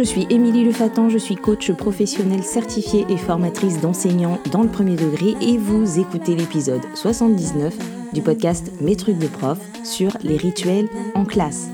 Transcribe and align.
je 0.00 0.04
suis 0.06 0.26
Émilie 0.30 0.64
Lefatan, 0.64 1.10
je 1.10 1.18
suis 1.18 1.36
coach 1.36 1.70
professionnelle 1.72 2.42
certifiée 2.42 3.04
et 3.10 3.18
formatrice 3.18 3.82
d'enseignants 3.82 4.38
dans 4.50 4.62
le 4.62 4.70
premier 4.70 4.96
degré 4.96 5.34
et 5.42 5.58
vous 5.58 5.98
écoutez 5.98 6.34
l'épisode 6.34 6.80
79 6.94 7.76
du 8.14 8.22
podcast 8.22 8.72
Mes 8.80 8.96
trucs 8.96 9.18
de 9.18 9.26
prof 9.26 9.58
sur 9.84 10.16
les 10.22 10.38
rituels 10.38 10.88
en 11.14 11.26
classe. 11.26 11.68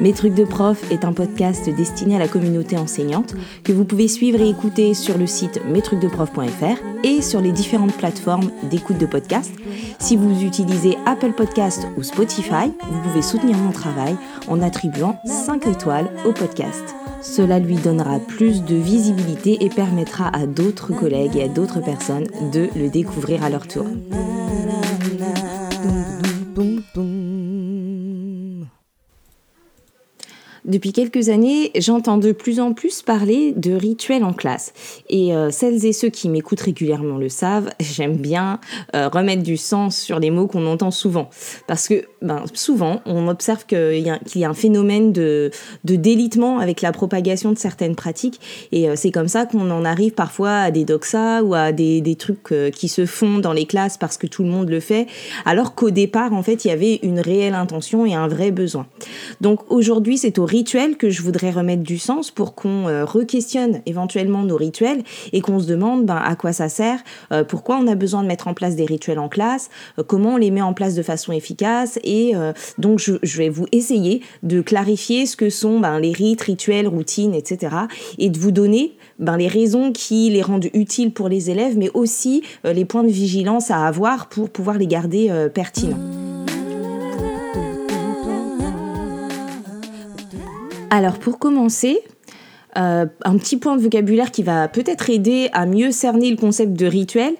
Mes 0.00 0.12
trucs 0.12 0.34
de 0.34 0.44
prof 0.44 0.90
est 0.90 1.04
un 1.04 1.12
podcast 1.12 1.70
destiné 1.70 2.16
à 2.16 2.18
la 2.18 2.26
communauté 2.26 2.76
enseignante 2.76 3.36
que 3.62 3.72
vous 3.72 3.84
pouvez 3.84 4.08
suivre 4.08 4.40
et 4.40 4.48
écouter 4.48 4.92
sur 4.94 5.16
le 5.16 5.28
site 5.28 5.60
mestrucsdeprof.fr 5.64 7.04
et 7.04 7.22
sur 7.22 7.40
les 7.40 7.52
différentes 7.52 7.96
plateformes 7.96 8.50
d'écoute 8.68 8.98
de 8.98 9.06
podcast. 9.06 9.52
Si 10.00 10.16
vous 10.16 10.42
utilisez 10.42 10.98
Apple 11.06 11.32
Podcast 11.32 11.86
ou 11.96 12.02
Spotify, 12.02 12.72
vous 12.90 13.00
pouvez 13.02 13.22
soutenir 13.22 13.56
mon 13.58 13.70
travail 13.70 14.16
en 14.48 14.60
attribuant 14.60 15.20
5 15.24 15.68
étoiles 15.68 16.10
au 16.24 16.32
podcast. 16.32 16.96
Cela 17.22 17.58
lui 17.58 17.76
donnera 17.76 18.18
plus 18.18 18.62
de 18.62 18.76
visibilité 18.76 19.58
et 19.60 19.68
permettra 19.68 20.28
à 20.28 20.46
d'autres 20.46 20.92
collègues 20.92 21.36
et 21.36 21.44
à 21.44 21.48
d'autres 21.48 21.80
personnes 21.80 22.26
de 22.52 22.68
le 22.76 22.88
découvrir 22.88 23.42
à 23.42 23.50
leur 23.50 23.66
tour. 23.66 23.86
Depuis 30.78 30.92
quelques 30.92 31.28
années, 31.28 31.72
j'entends 31.74 32.18
de 32.18 32.30
plus 32.30 32.60
en 32.60 32.72
plus 32.72 33.02
parler 33.02 33.52
de 33.56 33.72
rituels 33.72 34.22
en 34.22 34.32
classe. 34.32 34.72
Et 35.08 35.34
euh, 35.34 35.50
celles 35.50 35.84
et 35.84 35.92
ceux 35.92 36.08
qui 36.08 36.28
m'écoutent 36.28 36.60
régulièrement 36.60 37.18
le 37.18 37.28
savent, 37.28 37.68
j'aime 37.80 38.16
bien 38.16 38.60
euh, 38.94 39.08
remettre 39.08 39.42
du 39.42 39.56
sens 39.56 39.98
sur 39.98 40.20
les 40.20 40.30
mots 40.30 40.46
qu'on 40.46 40.66
entend 40.66 40.92
souvent. 40.92 41.30
Parce 41.66 41.88
que 41.88 42.04
ben, 42.22 42.44
souvent, 42.54 43.02
on 43.06 43.26
observe 43.26 43.66
qu'il 43.66 43.98
y, 43.98 44.44
a 44.44 44.48
un 44.48 44.54
phénomène 44.54 45.12
de, 45.12 45.50
délitement 45.82 46.60
avec 46.60 46.80
la 46.80 46.92
propagation 46.92 47.50
de 47.50 47.58
certaines 47.58 47.96
pratiques. 47.96 48.38
Et 48.70 48.88
euh, 48.88 48.92
c'est 48.94 49.10
comme 49.10 49.26
ça 49.26 49.46
qu'on 49.46 49.72
en 49.72 49.84
arrive 49.84 50.12
parfois 50.12 50.58
à 50.58 50.70
des 50.70 50.84
doxas 50.84 51.42
ou 51.42 51.54
à 51.54 51.72
des, 51.72 52.00
des 52.00 52.14
trucs 52.14 52.54
qui 52.72 52.86
se 52.86 53.04
font 53.04 53.38
dans 53.38 53.52
les 53.52 53.66
classes 53.66 53.98
parce 53.98 54.16
que 54.16 54.28
tout 54.28 54.44
le 54.44 54.48
monde 54.48 54.68
le 54.68 54.78
fait. 54.78 55.08
Alors 55.44 55.74
qu'au 55.74 55.90
départ, 55.90 56.32
en 56.32 56.44
fait, 56.44 56.64
il 56.64 56.68
y 56.68 56.70
avait 56.70 57.00
une 57.02 57.18
réelle 57.18 57.54
intention 57.54 58.06
et 58.06 58.14
un 58.14 58.28
vrai 58.28 58.52
besoin. 58.52 58.86
Donc 59.40 59.72
aujourd'hui, 59.72 60.18
c'est 60.18 60.38
au 60.38 60.44
rituel 60.44 60.67
que 60.98 61.08
je 61.08 61.22
voudrais 61.22 61.50
remettre 61.50 61.82
du 61.82 61.98
sens 61.98 62.30
pour 62.30 62.54
qu'on 62.54 62.88
euh, 62.88 63.04
re-questionne 63.04 63.80
éventuellement 63.86 64.42
nos 64.42 64.56
rituels 64.56 65.02
et 65.32 65.40
qu'on 65.40 65.58
se 65.60 65.66
demande 65.66 66.04
ben, 66.04 66.16
à 66.16 66.36
quoi 66.36 66.52
ça 66.52 66.68
sert, 66.68 67.00
euh, 67.32 67.42
pourquoi 67.42 67.78
on 67.78 67.86
a 67.86 67.94
besoin 67.94 68.22
de 68.22 68.28
mettre 68.28 68.48
en 68.48 68.54
place 68.54 68.76
des 68.76 68.84
rituels 68.84 69.18
en 69.18 69.30
classe, 69.30 69.70
euh, 69.98 70.02
comment 70.02 70.34
on 70.34 70.36
les 70.36 70.50
met 70.50 70.60
en 70.60 70.74
place 70.74 70.94
de 70.94 71.02
façon 71.02 71.32
efficace. 71.32 71.98
Et 72.04 72.34
donc, 72.76 72.98
je, 72.98 73.38
vais 73.38 73.48
vous 73.48 73.66
essayer 73.72 74.20
de 74.42 74.60
clarifier 74.60 75.26
ce 75.26 75.36
que 75.36 75.48
sont 75.48 75.80
ben, 75.80 75.98
les 75.98 76.12
rites, 76.12 76.42
rituels, 76.42 76.86
routines, 76.86 77.34
etc. 77.34 77.74
et 78.18 78.28
de 78.28 78.38
vous 78.38 78.50
donner 78.50 78.96
ben, 79.18 79.36
les 79.36 79.48
raisons 79.48 79.92
qui 79.92 80.28
les 80.30 80.42
rendent 80.42 80.68
utiles 80.74 81.12
pour 81.12 81.28
les 81.28 81.50
élèves, 81.50 81.78
mais 81.78 81.90
aussi 81.94 82.42
les 82.64 82.84
points 82.84 83.04
de 83.04 83.10
vigilance 83.10 83.70
à 83.70 83.86
avoir 83.86 84.28
pour 84.28 84.50
pouvoir 84.50 84.78
les 84.78 84.86
garder 84.86 85.30
pertinents. 85.54 86.27
Alors 90.90 91.18
pour 91.18 91.38
commencer, 91.38 92.02
euh, 92.76 93.06
un 93.24 93.38
petit 93.38 93.56
point 93.56 93.76
de 93.76 93.82
vocabulaire 93.82 94.30
qui 94.30 94.42
va 94.42 94.68
peut-être 94.68 95.10
aider 95.10 95.48
à 95.52 95.66
mieux 95.66 95.90
cerner 95.90 96.30
le 96.30 96.36
concept 96.36 96.74
de 96.74 96.86
rituel. 96.86 97.34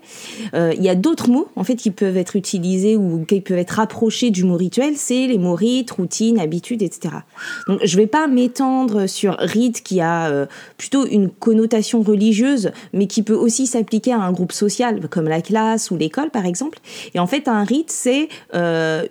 Euh, 0.55 0.73
il 0.77 0.83
y 0.83 0.89
a 0.89 0.95
d'autres 0.95 1.31
mots 1.31 1.49
en 1.55 1.65
fait 1.65 1.77
qui 1.77 1.91
peuvent 1.91 2.17
être 2.17 2.35
utilisés 2.35 2.97
ou 2.97 3.25
qui 3.25 3.41
peuvent 3.41 3.59
être 3.59 3.73
rapprochés 3.73 4.31
du 4.31 4.45
mot 4.45 4.57
rituel, 4.57 4.95
c'est 4.97 5.27
les 5.27 5.39
mots 5.39 5.55
rite, 5.55 5.91
routine, 5.93 6.41
habitude, 6.41 6.83
etc. 6.83 7.15
Donc 7.69 7.81
je 7.85 7.97
vais 7.97 8.07
pas 8.07 8.27
m'étendre 8.27 9.07
sur 9.07 9.37
rite 9.39 9.83
qui 9.83 10.01
a 10.01 10.29
euh, 10.29 10.47
plutôt 10.77 11.07
une 11.07 11.31
connotation 11.31 12.03
religieuse, 12.03 12.73
mais 12.93 13.07
qui 13.07 13.23
peut 13.23 13.35
aussi 13.35 13.67
s'appliquer 13.67 14.13
à 14.13 14.21
un 14.21 14.33
groupe 14.33 14.53
social 14.53 15.09
comme 15.09 15.29
la 15.29 15.43
classe 15.43 15.91
ou 15.91 15.97
l'école 15.97 16.31
par 16.31 16.47
exemple. 16.47 16.79
Et 17.15 17.19
en 17.19 17.27
fait 17.27 17.49
un 17.49 17.65
rite 17.65 17.91
c'est 17.91 18.29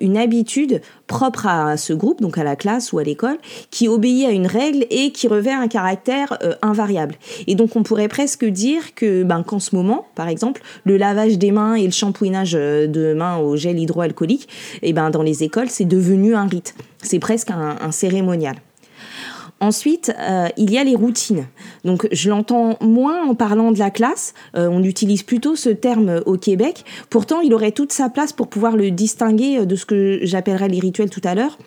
une 0.02 0.18
habitude 0.18 0.82
propre 1.08 1.48
à 1.48 1.78
ce 1.78 1.94
groupe, 1.94 2.22
donc 2.22 2.38
à 2.38 2.44
la 2.44 2.56
classe 2.56 2.94
ou 2.94 3.00
à 3.00 3.04
l'école, 3.04 3.38
qui 3.72 3.88
obéit 3.88 4.26
à 4.26 4.32
une 4.32 4.48
règle 4.48 4.86
et 4.90 5.12
qui 5.12 5.28
revêt 5.28 5.52
un 5.52 5.68
caractère 5.68 6.38
euh, 6.44 6.54
invariable. 6.62 7.16
Et 7.48 7.56
donc 7.56 7.76
on 7.76 7.84
pourrait 7.84 8.10
presque 8.10 8.46
dire 8.46 8.94
que 8.94 9.24
ben, 9.24 9.44
qu'en 9.44 9.60
ce 9.60 9.76
moment, 9.76 10.08
par 10.16 10.28
exemple, 10.28 10.62
le 10.84 10.98
lavage 10.98 11.38
des 11.38 11.52
mains 11.52 11.76
et 11.76 11.86
le 11.86 11.92
shampouinage 11.92 12.56
euh, 12.56 12.88
de 12.88 13.14
mains 13.14 13.38
au 13.38 13.56
gel 13.56 13.80
hydroalcoolique, 13.80 14.48
et 14.82 14.90
eh 14.90 14.94
ben, 14.94 15.10
dans 15.10 15.24
les 15.24 15.44
écoles, 15.44 15.70
c'est 15.70 15.86
devenu 15.86 16.36
un 16.36 16.48
rite. 16.48 16.76
C'est 17.02 17.20
presque 17.20 17.52
un 17.52 17.92
cérémonial. 17.92 18.56
Ensuite, 19.60 20.14
euh, 20.20 20.50
il 20.58 20.72
y 20.72 20.78
a 20.78 20.84
les 20.84 20.96
routines. 20.96 21.48
Donc, 21.84 22.08
je 22.12 22.30
l'entends 22.30 22.78
moins 22.80 23.28
en 23.28 23.34
parlant 23.34 23.72
de 23.72 23.80
la 23.80 23.90
classe. 23.90 24.36
Euh, 24.56 24.70
on 24.72 24.84
utilise 24.84 25.24
plutôt 25.24 25.56
ce 25.56 25.70
terme 25.70 26.22
au 26.28 26.38
Québec. 26.38 26.86
Pourtant, 27.10 27.42
il 27.42 27.56
aurait 27.56 27.72
toute 27.72 27.92
sa 27.92 28.10
place 28.10 28.34
pour 28.34 28.50
pouvoir 28.50 28.78
le 28.78 28.92
distinguer 28.92 29.58
euh, 29.58 29.66
de 29.66 29.76
ce 29.76 29.88
que 29.88 30.20
j'appellerais 30.22 30.68
les 30.68 30.80
rituels 30.80 31.10
tout 31.10 31.22
à 31.24 31.34
l'heure. 31.34 31.58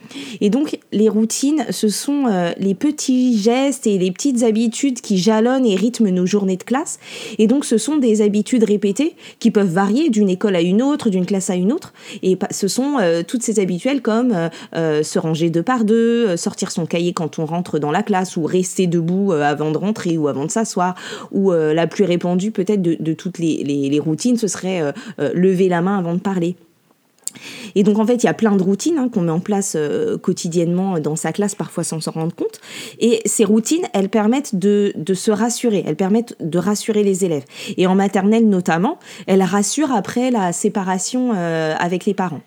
Et 0.41 0.51
donc, 0.51 0.79
les 0.93 1.09
routines, 1.09 1.65
ce 1.71 1.89
sont 1.89 2.27
les 2.59 2.75
petits 2.75 3.39
gestes 3.39 3.87
et 3.87 3.99
les 3.99 4.11
petites 4.11 4.43
habitudes 4.43 5.01
qui 5.01 5.19
jalonnent 5.19 5.67
et 5.67 5.75
rythment 5.75 6.11
nos 6.11 6.27
journées 6.27 6.57
de 6.57 6.63
classe. 6.63 6.99
Et 7.39 7.47
donc, 7.47 7.65
ce 7.65 7.79
sont 7.79 7.97
des 7.97 8.23
habitudes 8.23 8.65
répétées 8.65 9.17
qui 9.39 9.51
peuvent 9.51 9.71
varier 9.71 10.11
d'une 10.11 10.29
école 10.29 10.57
à 10.57 10.61
une 10.61 10.83
autre, 10.83 11.11
d'une 11.11 11.27
classe 11.27 11.51
à 11.51 11.55
une 11.55 11.73
autre. 11.73 11.93
Et 12.23 12.39
ce 12.51 12.69
sont 12.69 12.99
toutes 13.27 13.43
ces 13.43 13.61
habituelles 13.61 14.03
comme 14.03 14.51
se 14.75 15.19
ranger 15.19 15.51
deux 15.51 15.63
par 15.63 15.85
deux, 15.85 16.37
sortir 16.37 16.71
son 16.71 16.87
cahier 16.87 17.13
quand 17.13 17.39
on 17.39 17.47
rentre 17.47 17.80
dans 17.81 17.91
la 17.91 18.03
classe 18.03 18.37
ou 18.37 18.45
rester 18.45 18.87
debout 18.87 19.33
euh, 19.33 19.43
avant 19.43 19.71
de 19.71 19.79
rentrer 19.79 20.17
ou 20.19 20.29
avant 20.29 20.45
de 20.45 20.51
s'asseoir 20.51 20.95
ou 21.33 21.53
euh, 21.53 21.75
la 21.75 21.87
plus 21.87 22.05
répandue 22.05 22.51
peut-être 22.51 22.83
de, 22.83 23.13
toutes 23.13 23.39
les, 23.39 24.01
routines 24.01 24.37
ce 24.37 24.47
serait 24.47 24.81
euh, 24.83 24.93
lever 25.35 25.69
la 25.69 25.83
main 25.83 25.99
avant 25.99 26.15
de 26.15 26.21
parler. 26.21 26.57
Et 27.77 27.85
donc 27.85 28.01
en 28.01 28.07
fait, 28.07 28.25
il 28.25 28.27
y 28.27 28.29
a 28.29 28.35
plein 28.35 28.57
de 28.57 28.63
routines 28.63 28.99
hein, 28.99 29.09
qu'on 29.09 29.21
met 29.21 29.31
en 29.31 29.39
place 29.39 29.77
quotidiennement 30.21 30.99
dans 30.99 31.15
sa 31.15 31.31
classe, 31.31 31.55
parfois 31.55 31.85
sans 31.85 32.01
s'en 32.01 32.11
rendre 32.11 32.35
compte. 32.35 32.61
Et 32.99 33.21
ces 33.25 33.45
routines, 33.45 33.87
elles 33.93 34.09
permettent 34.09 34.57
de, 34.57 34.93
de, 34.97 35.15
se 35.15 35.31
rassurer, 35.31 35.85
elles 35.87 35.95
permettent 35.95 36.35
de 36.41 36.59
rassurer 36.59 37.05
les 37.05 37.25
élèves. 37.25 37.45
Et 37.77 37.87
en 37.87 37.95
maternelle 37.95 38.49
notamment, 38.49 38.99
elles 39.29 39.45
rassurent 39.45 39.93
après 39.93 40.33
la 40.33 40.53
séparation 40.53 41.31
avec 41.33 42.05
les 42.05 42.15
parents. 42.15 42.43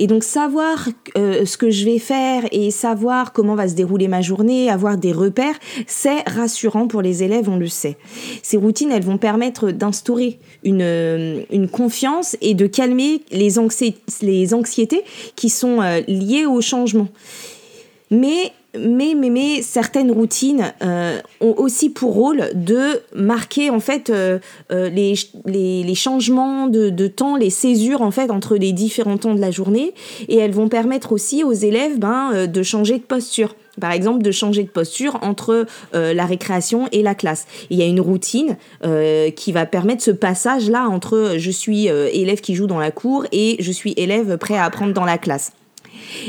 Et 0.00 0.06
donc 0.06 0.24
savoir 0.24 0.88
euh, 1.18 1.44
ce 1.44 1.58
que 1.58 1.68
je 1.68 1.84
vais 1.84 1.98
faire 1.98 2.44
et 2.52 2.70
savoir 2.70 3.34
comment 3.34 3.54
va 3.54 3.68
se 3.68 3.74
dérouler 3.74 4.08
ma 4.08 4.22
journée, 4.22 4.70
avoir 4.70 4.96
des 4.96 5.12
repères, 5.12 5.56
c'est 5.86 6.26
rassurant 6.26 6.88
pour 6.88 7.02
les 7.02 7.22
élèves, 7.22 7.50
on 7.50 7.58
le 7.58 7.68
sait. 7.68 7.98
Ces 8.42 8.56
routines, 8.56 8.90
elles 8.90 9.04
vont 9.04 9.18
permettre 9.18 9.72
d'instaurer 9.72 10.38
une, 10.64 10.80
euh, 10.80 11.42
une 11.50 11.68
confiance 11.68 12.34
et 12.40 12.54
de 12.54 12.66
calmer 12.66 13.20
les, 13.30 13.50
les 14.22 14.54
anxiétés 14.54 15.04
qui 15.36 15.50
sont 15.50 15.82
euh, 15.82 16.00
liées 16.08 16.46
au 16.46 16.62
changement. 16.62 17.08
Mais 18.10 18.52
mais, 18.78 19.14
mais, 19.16 19.30
mais 19.30 19.62
certaines 19.62 20.12
routines 20.12 20.72
euh, 20.82 21.18
ont 21.40 21.54
aussi 21.56 21.90
pour 21.90 22.14
rôle 22.14 22.50
de 22.54 23.02
marquer 23.14 23.70
en 23.70 23.80
fait 23.80 24.10
euh, 24.10 24.38
euh, 24.70 24.88
les, 24.88 25.14
les, 25.44 25.82
les, 25.82 25.94
changements 25.94 26.68
de, 26.68 26.90
de, 26.90 27.06
temps, 27.08 27.36
les 27.36 27.50
césures 27.50 28.02
en 28.02 28.10
fait 28.10 28.30
entre 28.30 28.56
les 28.56 28.72
différents 28.72 29.18
temps 29.18 29.34
de 29.34 29.40
la 29.40 29.50
journée 29.50 29.92
et 30.28 30.36
elles 30.36 30.52
vont 30.52 30.68
permettre 30.68 31.12
aussi 31.12 31.42
aux 31.42 31.52
élèves 31.52 31.98
ben, 31.98 32.46
de 32.46 32.62
changer 32.62 32.98
de 32.98 33.02
posture. 33.02 33.56
Par 33.80 33.92
exemple, 33.92 34.22
de 34.22 34.30
changer 34.30 34.62
de 34.62 34.68
posture 34.68 35.18
entre 35.22 35.64
la 35.92 36.26
récréation 36.26 36.88
et 36.92 37.02
la 37.02 37.14
classe. 37.14 37.46
il 37.70 37.78
y 37.78 37.82
a 37.82 37.86
une 37.86 38.00
routine 38.00 38.56
qui 39.36 39.52
va 39.52 39.64
permettre 39.64 40.02
ce 40.02 40.10
passage-là 40.10 40.86
entre 40.88 41.34
je 41.38 41.50
suis 41.50 41.86
élève 41.86 42.40
qui 42.40 42.54
joue 42.54 42.66
dans 42.66 42.80
la 42.80 42.90
cour 42.90 43.24
et 43.32 43.56
je 43.60 43.72
suis 43.72 43.94
élève 43.96 44.36
prêt 44.36 44.56
à 44.56 44.64
apprendre 44.64 44.92
dans 44.92 45.04
la 45.04 45.18
classe. 45.18 45.52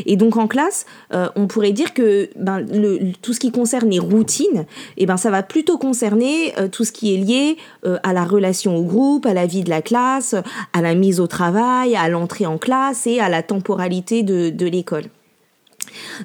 Et 0.06 0.16
donc 0.16 0.38
en 0.38 0.48
classe, 0.48 0.86
euh, 1.14 1.28
on 1.36 1.48
pourrait 1.48 1.72
dire 1.72 1.94
que 1.94 2.30
ben, 2.36 2.66
tout 3.22 3.34
ce 3.34 3.40
qui 3.40 3.52
concerne 3.52 3.90
les 3.90 4.00
routines, 4.00 4.66
eh 4.98 5.06
ben, 5.06 5.18
ça 5.18 5.30
va 5.30 5.44
plutôt 5.44 5.78
concerner 5.78 6.54
euh, 6.60 6.68
tout 6.68 6.84
ce 6.84 6.92
qui 6.92 7.14
est 7.14 7.18
lié 7.18 7.58
euh, 7.86 7.98
à 8.04 8.14
la 8.14 8.24
relation 8.24 8.76
au 8.76 8.84
groupe, 8.84 9.26
à 9.26 9.34
la 9.34 9.46
vie 9.46 9.64
de 9.64 9.70
la 9.70 9.82
classe, 9.82 10.36
à 10.74 10.82
la 10.82 10.96
mise 10.96 11.20
au 11.20 11.28
travail, 11.28 11.96
à 11.96 12.10
l'entrée 12.10 12.46
en 12.46 12.58
classe 12.58 13.08
et 13.08 13.20
à 13.20 13.30
la 13.30 13.44
temporalité 13.44 14.24
de 14.24 14.66
l'école. 14.66 15.06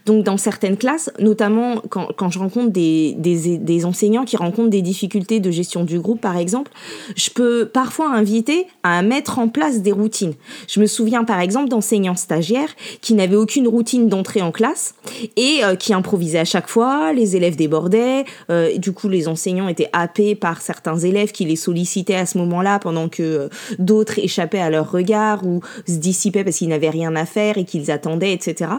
Donc 0.04 0.24
dans 0.24 0.36
certaines 0.36 0.76
classes, 0.76 1.10
notamment 1.18 1.82
quand, 1.88 2.08
quand 2.16 2.30
je 2.30 2.38
rencontre 2.38 2.70
des, 2.70 3.14
des, 3.16 3.84
enseignants 3.84 4.24
qui 4.24 4.36
rencontrent 4.36 4.70
des 4.70 4.82
difficultés 4.82 5.40
de 5.40 5.50
gestion 5.50 5.84
du 5.84 5.98
groupe, 5.98 6.20
par 6.20 6.36
exemple, 6.36 6.70
je 7.16 7.30
peux 7.30 7.66
parfois 7.66 8.10
inviter 8.10 8.66
à 8.82 9.02
mettre 9.02 9.38
en 9.38 9.48
place 9.48 9.82
des 9.82 9.92
routines. 9.92 10.34
Je 10.68 10.80
me 10.80 10.86
souviens 10.86 11.24
par 11.24 11.40
exemple 11.40 11.68
d'enseignants 11.68 12.16
stagiaires 12.16 12.74
qui 13.00 13.14
n'avaient 13.14 13.36
aucune 13.36 13.68
routine 13.68 14.08
d'entrée 14.08 14.42
en 14.42 14.52
classe 14.52 14.94
et 15.36 15.60
euh, 15.62 15.76
qui 15.76 15.92
improvisaient 15.92 16.38
à 16.38 16.44
chaque 16.44 16.68
fois, 16.68 17.12
les 17.12 17.36
élèves 17.36 17.56
débordaient, 17.56 18.24
euh, 18.50 18.76
du 18.78 18.92
coup 18.92 19.08
les 19.08 19.28
enseignants 19.28 19.68
étaient 19.68 19.90
happés 19.92 20.34
par 20.34 20.60
certains 20.60 20.98
élèves 20.98 21.32
qui 21.32 21.44
les 21.44 21.56
sollicitaient 21.56 22.14
à 22.14 22.26
ce 22.26 22.38
moment-là 22.38 22.78
pendant 22.78 23.08
que 23.08 23.22
euh, 23.22 23.48
d'autres 23.78 24.18
échappaient 24.18 24.60
à 24.60 24.70
leur 24.70 24.90
regard 24.90 25.46
ou 25.46 25.60
se 25.86 25.94
dissipaient 25.94 26.44
parce 26.44 26.56
qu'ils 26.56 26.68
n'avaient 26.68 26.90
rien 26.90 27.14
à 27.16 27.26
faire 27.26 27.58
et 27.58 27.64
qu'ils 27.64 27.90
attendaient, 27.90 28.32
etc. 28.32 28.70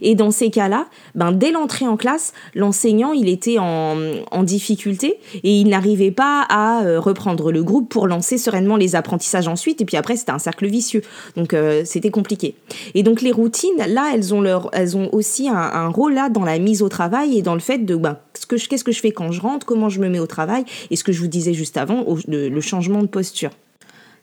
Et 0.00 0.14
dans 0.20 0.30
ces 0.30 0.50
cas-là, 0.50 0.86
ben, 1.14 1.32
dès 1.32 1.50
l'entrée 1.50 1.86
en 1.86 1.96
classe, 1.96 2.34
l'enseignant, 2.54 3.12
il 3.12 3.26
était 3.26 3.56
en, 3.58 4.42
difficulté 4.42 5.18
et 5.42 5.60
il 5.60 5.68
n'arrivait 5.68 6.10
pas 6.10 6.46
à 6.48 6.82
euh, 6.84 7.00
reprendre 7.00 7.52
le 7.52 7.62
groupe 7.62 7.88
pour 7.88 8.06
lancer 8.06 8.36
sereinement 8.38 8.76
les 8.76 8.96
apprentissages 8.96 9.48
ensuite. 9.48 9.80
Et 9.80 9.84
puis 9.84 9.96
après, 9.96 10.16
c'était 10.16 10.32
un 10.32 10.38
cercle 10.38 10.66
vicieux. 10.66 11.02
Donc, 11.36 11.54
euh, 11.54 11.82
c'était 11.84 12.10
compliqué. 12.10 12.54
Et 12.94 13.02
donc, 13.02 13.22
les 13.22 13.32
routines, 13.32 13.70
là, 13.88 14.10
elles 14.14 14.34
ont, 14.34 14.40
leur, 14.40 14.68
elles 14.72 14.96
ont 14.96 15.08
aussi 15.12 15.48
un, 15.48 15.88
rôle 15.88 16.14
là 16.14 16.28
dans 16.28 16.44
la 16.44 16.58
mise 16.58 16.82
au 16.82 16.88
travail 16.88 17.38
et 17.38 17.42
dans 17.42 17.54
le 17.54 17.60
fait 17.60 17.78
de 17.78 17.96
ben, 17.96 18.18
qu'est-ce 18.48 18.84
que 18.84 18.92
je 18.92 19.00
fais 19.00 19.12
quand 19.12 19.32
je 19.32 19.40
rentre, 19.40 19.64
comment 19.64 19.88
je 19.88 20.00
me 20.00 20.08
mets 20.08 20.20
au 20.20 20.26
travail 20.26 20.64
et 20.90 20.96
ce 20.96 21.04
que 21.04 21.12
je 21.12 21.20
vous 21.20 21.28
disais 21.28 21.54
juste 21.54 21.76
avant, 21.76 22.04
le 22.28 22.60
changement 22.60 23.00
de 23.00 23.08
posture. 23.08 23.50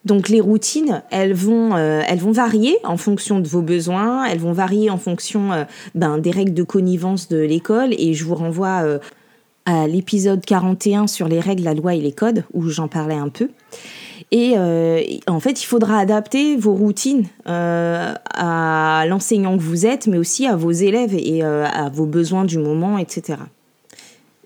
Donc 0.08 0.30
les 0.30 0.40
routines, 0.40 1.04
elles 1.12 1.34
vont, 1.34 1.76
euh, 1.76 2.02
elles 2.08 2.20
vont 2.20 2.32
varier 2.32 2.78
en 2.86 2.96
fonction 2.96 3.42
de 3.42 3.48
vos 3.48 3.62
besoins, 3.62 4.24
elles 4.24 4.40
vont 4.40 4.54
varier 4.54 4.90
en 4.90 4.98
fonction 4.98 5.52
euh, 5.52 5.64
ben, 5.96 6.18
des 6.18 6.32
règles 6.32 6.54
de 6.54 6.64
connivence 6.64 7.28
de 7.28 7.40
l'école. 7.40 7.94
Et 7.98 8.14
je 8.14 8.24
vous 8.24 8.36
renvoie 8.36 8.84
euh, 8.84 9.00
à 9.66 9.86
l'épisode 9.86 10.46
41 10.46 11.08
sur 11.08 11.28
les 11.28 11.42
règles, 11.42 11.64
la 11.64 11.74
loi 11.74 11.94
et 11.94 12.00
les 12.00 12.14
codes, 12.14 12.46
où 12.54 12.70
j'en 12.70 12.88
parlais 12.88 13.16
un 13.16 13.28
peu. 13.28 13.50
Et 14.32 14.56
en 15.28 15.40
fait, 15.40 15.62
il 15.62 15.66
faudra 15.66 16.00
adapter 16.00 16.58
vos 16.58 16.74
routines 16.74 17.28
à 17.46 19.06
l'enseignant 19.08 19.58
que 19.58 19.64
vous 19.64 19.86
êtes, 19.86 20.08
mais 20.08 20.18
aussi 20.18 20.46
à 20.46 20.58
vos 20.58 20.72
élèves 20.72 21.14
et 21.14 21.44
à 21.44 21.90
vos 21.94 22.06
besoins 22.06 22.44
du 22.44 22.58
moment, 22.58 22.98
etc. 22.98 23.38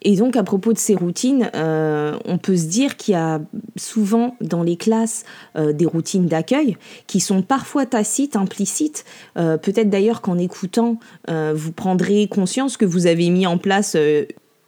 Et 0.04 0.16
donc, 0.16 0.36
à 0.36 0.44
propos 0.44 0.74
de 0.74 0.78
ces 0.78 0.96
routines, 0.96 1.50
euh, 1.56 2.18
on 2.26 2.38
peut 2.38 2.58
se 2.58 2.66
dire 2.66 2.98
qu'il 2.98 3.14
y 3.14 3.18
a 3.18 3.40
souvent 3.76 4.36
dans 4.42 4.64
les 4.64 4.76
classes 4.76 5.26
euh, 5.56 5.74
des 5.74 5.86
routines 5.86 6.26
d'accueil 6.26 6.78
qui 7.06 7.20
sont 7.20 7.44
parfois 7.44 7.86
tacites, 7.86 8.36
implicites. 8.36 9.06
Euh, 9.38 9.58
peut-être 9.58 9.90
d'ailleurs 9.90 10.22
qu'en 10.22 10.38
écoutant, 10.38 10.98
vous 11.28 11.72
prendrez 11.72 12.28
conscience 12.28 12.78
que 12.78 12.86
vous 12.86 13.08
avez 13.08 13.30
mis 13.30 13.46
en 13.46 13.58
place 13.58 13.96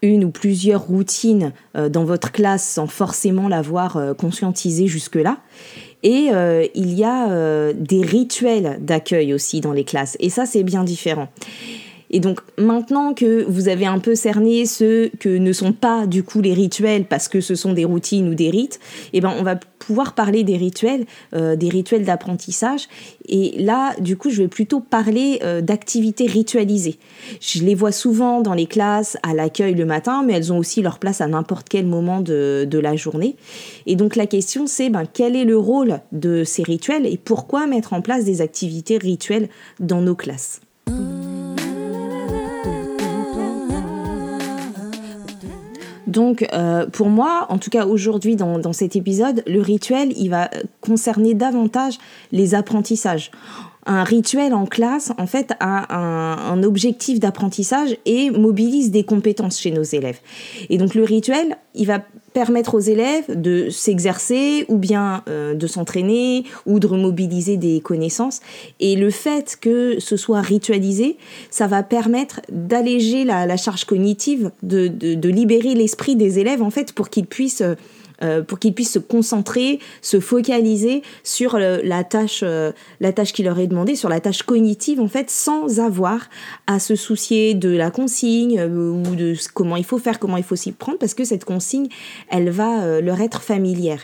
une 0.02 0.24
ou 0.24 0.30
plusieurs 0.30 0.82
routines 0.82 1.52
dans 1.76 2.04
votre 2.04 2.32
classe 2.32 2.68
sans 2.68 2.88
forcément 2.88 3.48
l'avoir 3.48 4.16
conscientisé 4.18 4.88
jusque-là. 4.88 5.38
Et 6.04 6.30
il 6.76 6.94
y 6.94 7.04
a 7.04 7.74
des 7.74 8.02
rituels 8.02 8.78
d'accueil 8.82 9.34
aussi 9.34 9.62
dans 9.62 9.74
les 9.74 9.84
classes. 9.84 10.18
Et 10.20 10.30
ça, 10.30 10.46
c'est 10.46 10.64
bien 10.64 10.84
différent. 10.84 11.30
Et 12.14 12.20
donc 12.20 12.40
maintenant 12.60 13.16
que 13.16 13.44
vous 13.44 13.68
avez 13.68 13.88
un 13.88 13.98
peu 13.98 14.14
cerné 14.14 14.68
ceux 14.68 15.10
que 15.20 15.30
ne 15.30 15.52
sont 15.52 15.74
pas 15.74 16.06
du 16.06 16.22
coup 16.22 16.42
les 16.42 16.54
rituels 16.54 17.06
parce 17.06 17.28
que 17.28 17.42
ce 17.42 17.56
sont 17.56 17.74
des 17.74 17.86
routines 17.86 18.30
ou 18.30 18.36
des 18.36 18.52
rites, 18.52 18.80
eh 19.14 19.20
ben 19.20 19.34
on 19.38 19.42
va 19.42 19.56
pouvoir 19.56 20.14
parler 20.14 20.44
des 20.44 20.56
rituels, 20.56 21.06
euh, 21.34 21.56
des 21.56 21.70
rituels 21.70 22.06
d'apprentissage. 22.06 22.88
Et 23.28 23.56
là, 23.58 23.96
du 24.00 24.16
coup, 24.16 24.30
je 24.30 24.44
vais 24.44 24.48
plutôt 24.48 24.80
parler 24.80 25.40
euh, 25.44 25.62
d'activités 25.62 26.28
ritualisées. 26.28 27.00
Je 27.42 27.64
les 27.64 27.74
vois 27.74 27.92
souvent 27.92 28.42
dans 28.42 28.54
les 28.54 28.68
classes 28.68 29.18
à 29.24 29.34
l'accueil 29.34 29.74
le 29.74 29.86
matin, 29.86 30.24
mais 30.24 30.34
elles 30.34 30.54
ont 30.54 30.60
aussi 30.60 30.84
leur 30.84 31.00
place 31.00 31.20
à 31.20 31.28
n'importe 31.28 31.68
quel 31.68 31.88
moment 31.88 32.22
de, 32.22 32.68
de, 32.70 32.78
la 32.78 32.96
journée. 32.96 33.36
Et 33.88 33.96
donc 33.96 34.16
la 34.16 34.28
question, 34.28 34.68
c'est 34.68 34.90
ben, 34.90 35.06
quel 35.12 35.36
est 35.36 35.46
le 35.46 35.58
rôle 35.58 36.00
de 36.12 36.44
ces 36.44 36.62
rituels 36.62 37.08
et 37.08 37.18
pourquoi 37.18 37.66
mettre 37.66 37.94
en 37.94 38.02
place 38.02 38.24
des 38.24 38.42
activités 38.42 39.00
rituelles 39.00 39.50
dans 39.80 40.02
nos 40.02 40.16
classes? 40.16 40.62
Donc, 46.14 46.48
euh, 46.54 46.86
pour 46.86 47.10
moi, 47.10 47.48
en 47.50 47.58
tout 47.58 47.72
cas 47.72 47.88
aujourd'hui 47.88 48.36
dans, 48.36 48.60
dans, 48.60 48.72
cet 48.72 48.96
épisode, 48.96 49.42
le 49.48 49.62
rituel, 49.62 50.14
il 50.16 50.30
va 50.30 50.48
concerner 50.80 51.34
davantage 51.34 51.98
les 52.32 52.54
apprentissages 52.54 53.32
un 53.86 54.04
rituel 54.04 54.54
en 54.54 54.66
classe, 54.66 55.12
en 55.18 55.28
fait, 55.28 55.54
a 55.60 55.96
un, 55.96 56.64
objectif 56.64 57.20
d'apprentissage 57.20 57.98
et 58.06 58.30
mobilise 58.30 58.92
des 58.92 59.04
compétences 59.04 59.60
chez 59.60 59.72
nos 59.72 59.84
élèves. 59.84 60.20
Et 60.70 60.78
donc 60.78 60.96
le 60.96 61.04
rituel, 61.04 61.58
il 61.76 61.88
va 61.88 62.02
permettre 62.34 62.76
aux 62.76 62.80
élèves 62.80 63.26
de 63.30 63.70
s'exercer 63.70 64.66
ou 64.70 64.78
bien 64.78 65.24
euh, 65.28 65.54
de 65.54 65.68
s'entraîner 65.68 66.46
ou 66.66 66.80
de 66.80 66.88
remobiliser 66.88 67.58
des 67.58 67.82
connaissances. 67.82 68.40
Et 68.80 68.96
le 68.96 69.10
fait 69.10 69.58
que 69.60 70.00
ce 70.00 70.16
soit 70.16 70.42
ritualisé, 70.42 71.18
ça 71.50 71.68
va 71.68 71.84
permettre 71.84 72.42
d'alléger 72.52 73.26
la, 73.26 73.58
charge 73.58 73.84
cognitive, 73.86 74.52
de, 74.64 74.88
de 74.88 75.30
libérer 75.30 75.76
l'esprit 75.76 76.16
des 76.16 76.40
élèves, 76.40 76.64
en 76.64 76.70
fait, 76.70 76.94
pour 76.94 77.10
qu'ils 77.10 77.28
puissent 77.28 77.62
euh, 77.62 77.76
pour 78.48 78.60
qu'ils 78.60 78.74
puissent 78.74 78.94
se 78.94 79.00
concentrer, 79.00 79.80
se 80.02 80.20
focaliser 80.20 81.02
sur 81.24 81.58
la 81.58 82.04
tâche, 82.04 82.42
euh, 82.44 82.72
la 83.00 83.14
tâche 83.14 83.34
qui 83.34 83.44
leur 83.44 83.60
est 83.60 83.68
demandée, 83.68 83.96
sur 83.96 84.10
la 84.10 84.20
tâche 84.20 84.44
cognitive 84.44 85.00
en 85.00 85.08
fait, 85.08 85.30
sans 85.30 85.80
avoir 85.80 86.30
à 86.68 86.80
se 86.80 86.96
soucier 86.96 87.54
de 87.54 87.70
la 87.70 87.92
consigne 87.92 88.60
euh, 88.60 88.92
ou 88.92 89.16
de 89.16 89.36
comment 89.54 89.76
il 89.76 89.86
faut 89.86 89.98
faire, 89.98 90.20
comment 90.20 90.38
il 90.38 90.44
faut 90.44 90.56
s'y 90.56 90.72
prendre, 90.72 90.98
parce 90.98 91.14
que 91.14 91.24
cette 91.24 91.46
consigne, 91.46 91.88
elle 92.30 92.50
va 92.50 93.02
leur 93.02 93.22
être 93.22 93.42
familière. 93.42 94.02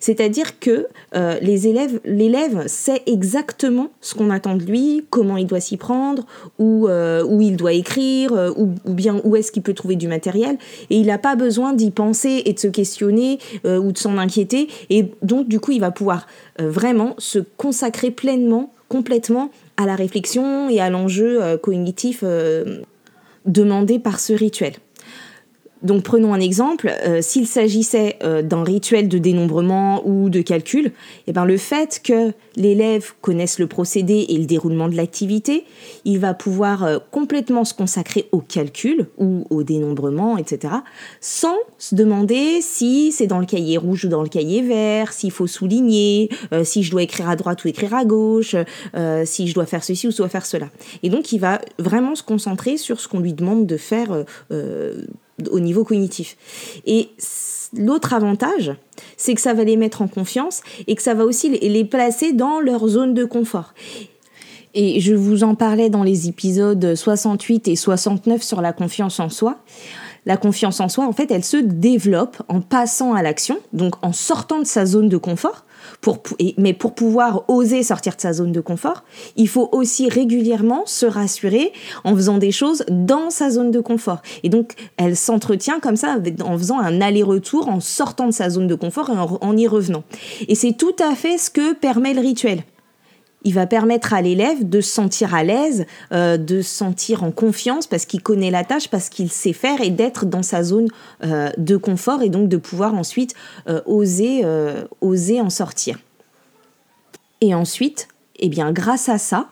C'est-à-dire 0.00 0.58
que 0.58 0.86
élèves, 1.12 2.00
l'élève 2.04 2.66
sait 2.66 3.02
exactement 3.06 3.90
ce 4.00 4.14
qu'on 4.14 4.30
attend 4.30 4.56
de 4.56 4.64
lui, 4.64 5.04
comment 5.10 5.36
il 5.36 5.46
doit 5.46 5.60
s'y 5.60 5.76
prendre, 5.76 6.26
où, 6.58 6.88
où 6.88 7.40
il 7.40 7.56
doit 7.56 7.72
écrire, 7.72 8.32
ou 8.56 8.68
bien 8.86 9.20
où 9.24 9.36
est-ce 9.36 9.52
qu'il 9.52 9.62
peut 9.62 9.74
trouver 9.74 9.96
du 9.96 10.08
matériel, 10.08 10.56
et 10.90 10.96
il 10.96 11.06
n'a 11.06 11.18
pas 11.18 11.36
besoin 11.36 11.72
d'y 11.72 11.90
penser 11.90 12.42
et 12.44 12.52
de 12.52 12.58
se 12.58 12.68
questionner 12.68 13.38
euh, 13.64 13.78
ou 13.78 13.92
de 13.92 13.98
s'en 13.98 14.18
inquiéter. 14.18 14.68
Et 14.90 15.06
donc, 15.22 15.48
du 15.48 15.60
coup, 15.60 15.72
il 15.72 15.80
va 15.80 15.90
pouvoir 15.90 16.26
euh, 16.60 16.70
vraiment 16.70 17.14
se 17.18 17.38
consacrer 17.56 18.10
pleinement, 18.10 18.72
complètement 18.88 19.50
à 19.76 19.86
la 19.86 19.94
réflexion 19.94 20.68
et 20.68 20.80
à 20.80 20.90
l'enjeu 20.90 21.42
euh, 21.42 21.56
cognitif 21.56 22.24
demandé 23.46 23.98
par 23.98 24.20
ce 24.20 24.32
rituel. 24.32 24.74
Donc 25.82 26.02
prenons 26.02 26.34
un 26.34 26.40
exemple, 26.40 26.92
euh, 27.06 27.22
s'il 27.22 27.46
s'agissait 27.46 28.16
euh, 28.22 28.42
d'un 28.42 28.64
rituel 28.64 29.08
de 29.08 29.16
dénombrement 29.16 30.06
ou 30.06 30.28
de 30.28 30.42
calcul, 30.42 30.92
eh 31.26 31.32
ben, 31.32 31.46
le 31.46 31.56
fait 31.56 32.02
que 32.04 32.32
l'élève 32.56 33.12
connaisse 33.22 33.58
le 33.58 33.66
procédé 33.66 34.26
et 34.28 34.36
le 34.36 34.44
déroulement 34.44 34.88
de 34.88 34.96
l'activité, 34.96 35.64
il 36.04 36.18
va 36.18 36.34
pouvoir 36.34 36.84
euh, 36.84 36.98
complètement 37.10 37.64
se 37.64 37.72
consacrer 37.72 38.28
au 38.32 38.40
calcul 38.40 39.06
ou 39.16 39.46
au 39.48 39.62
dénombrement, 39.62 40.36
etc., 40.36 40.74
sans 41.20 41.56
se 41.78 41.94
demander 41.94 42.60
si 42.60 43.10
c'est 43.10 43.26
dans 43.26 43.38
le 43.38 43.46
cahier 43.46 43.78
rouge 43.78 44.04
ou 44.04 44.08
dans 44.08 44.22
le 44.22 44.28
cahier 44.28 44.60
vert, 44.60 45.12
s'il 45.12 45.30
faut 45.30 45.46
souligner, 45.46 46.28
si 46.64 46.82
je 46.82 46.90
dois 46.90 47.02
écrire 47.02 47.28
à 47.28 47.36
droite 47.36 47.64
ou 47.64 47.68
écrire 47.68 47.94
à 47.94 48.04
gauche, 48.04 48.54
si 49.24 49.48
je 49.48 49.54
dois 49.54 49.66
faire 49.66 49.82
ceci 49.82 50.06
ou 50.08 50.10
soit 50.10 50.28
faire 50.28 50.44
cela. 50.44 50.68
Et 51.02 51.08
donc 51.08 51.32
il 51.32 51.38
va 51.38 51.60
vraiment 51.78 52.14
se 52.14 52.22
concentrer 52.22 52.76
sur 52.76 53.00
ce 53.00 53.08
qu'on 53.08 53.20
lui 53.20 53.32
demande 53.32 53.66
de 53.66 53.76
faire 53.76 54.24
au 55.48 55.60
niveau 55.60 55.84
cognitif. 55.84 56.36
Et 56.86 57.08
l'autre 57.76 58.12
avantage, 58.12 58.72
c'est 59.16 59.34
que 59.34 59.40
ça 59.40 59.54
va 59.54 59.64
les 59.64 59.76
mettre 59.76 60.02
en 60.02 60.08
confiance 60.08 60.62
et 60.86 60.94
que 60.94 61.02
ça 61.02 61.14
va 61.14 61.24
aussi 61.24 61.50
les 61.50 61.84
placer 61.84 62.32
dans 62.32 62.60
leur 62.60 62.86
zone 62.88 63.14
de 63.14 63.24
confort. 63.24 63.74
Et 64.74 65.00
je 65.00 65.14
vous 65.14 65.42
en 65.42 65.54
parlais 65.54 65.90
dans 65.90 66.04
les 66.04 66.28
épisodes 66.28 66.94
68 66.94 67.68
et 67.68 67.76
69 67.76 68.42
sur 68.42 68.60
la 68.60 68.72
confiance 68.72 69.18
en 69.18 69.28
soi. 69.28 69.58
La 70.26 70.36
confiance 70.36 70.80
en 70.80 70.88
soi, 70.88 71.06
en 71.06 71.12
fait, 71.12 71.30
elle 71.30 71.44
se 71.44 71.56
développe 71.56 72.42
en 72.48 72.60
passant 72.60 73.14
à 73.14 73.22
l'action, 73.22 73.58
donc 73.72 73.94
en 74.02 74.12
sortant 74.12 74.58
de 74.58 74.64
sa 74.64 74.86
zone 74.86 75.08
de 75.08 75.16
confort, 75.16 75.64
mais 76.58 76.72
pour 76.72 76.94
pouvoir 76.94 77.44
oser 77.48 77.82
sortir 77.82 78.16
de 78.16 78.20
sa 78.20 78.32
zone 78.32 78.52
de 78.52 78.60
confort, 78.60 79.04
il 79.36 79.48
faut 79.48 79.68
aussi 79.72 80.08
régulièrement 80.08 80.84
se 80.86 81.06
rassurer 81.06 81.72
en 82.04 82.14
faisant 82.14 82.38
des 82.38 82.52
choses 82.52 82.84
dans 82.88 83.30
sa 83.30 83.50
zone 83.50 83.70
de 83.70 83.80
confort. 83.80 84.22
Et 84.42 84.48
donc, 84.48 84.74
elle 84.96 85.16
s'entretient 85.16 85.80
comme 85.80 85.96
ça 85.96 86.16
en 86.44 86.58
faisant 86.58 86.78
un 86.78 87.00
aller-retour, 87.00 87.68
en 87.68 87.80
sortant 87.80 88.26
de 88.26 88.32
sa 88.32 88.50
zone 88.50 88.66
de 88.66 88.74
confort 88.74 89.10
et 89.10 89.44
en 89.44 89.56
y 89.56 89.66
revenant. 89.66 90.04
Et 90.48 90.54
c'est 90.54 90.72
tout 90.72 90.96
à 90.98 91.14
fait 91.14 91.38
ce 91.38 91.50
que 91.50 91.74
permet 91.74 92.14
le 92.14 92.20
rituel 92.20 92.62
il 93.42 93.54
va 93.54 93.66
permettre 93.66 94.12
à 94.12 94.22
l'élève 94.22 94.68
de 94.68 94.80
se 94.80 94.90
sentir 94.90 95.34
à 95.34 95.42
l'aise, 95.42 95.86
euh, 96.12 96.36
de 96.36 96.62
se 96.62 96.74
sentir 96.74 97.22
en 97.24 97.30
confiance 97.30 97.86
parce 97.86 98.04
qu'il 98.04 98.22
connaît 98.22 98.50
la 98.50 98.64
tâche, 98.64 98.88
parce 98.88 99.08
qu'il 99.08 99.30
sait 99.30 99.52
faire 99.52 99.80
et 99.80 99.90
d'être 99.90 100.26
dans 100.26 100.42
sa 100.42 100.62
zone 100.62 100.88
euh, 101.24 101.50
de 101.56 101.76
confort 101.76 102.22
et 102.22 102.28
donc 102.28 102.48
de 102.48 102.56
pouvoir 102.56 102.94
ensuite 102.94 103.34
euh, 103.68 103.80
oser, 103.86 104.44
oser 105.00 105.40
en 105.40 105.50
sortir. 105.50 105.98
Et 107.40 107.54
ensuite, 107.54 108.08
eh 108.38 108.48
bien, 108.48 108.72
grâce 108.72 109.08
à 109.08 109.18
ça, 109.18 109.48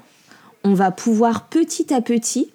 on 0.65 0.75
va 0.75 0.91
pouvoir 0.91 1.49
petit 1.49 1.93
à 1.95 2.01
petit 2.01 2.51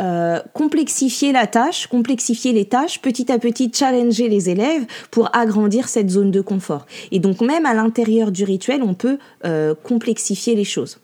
euh, 0.00 0.40
complexifier 0.52 1.30
la 1.30 1.46
tâche, 1.46 1.86
complexifier 1.86 2.52
les 2.52 2.64
tâches, 2.64 3.00
petit 3.00 3.30
à 3.30 3.38
petit 3.38 3.70
challenger 3.72 4.28
les 4.28 4.50
élèves 4.50 4.86
pour 5.12 5.34
agrandir 5.36 5.88
cette 5.88 6.10
zone 6.10 6.32
de 6.32 6.40
confort. 6.40 6.86
Et 7.12 7.20
donc 7.20 7.40
même 7.40 7.64
à 7.64 7.74
l'intérieur 7.74 8.32
du 8.32 8.42
rituel, 8.42 8.82
on 8.82 8.94
peut 8.94 9.18
euh, 9.44 9.74
complexifier 9.84 10.56
les 10.56 10.64
choses. 10.64 10.98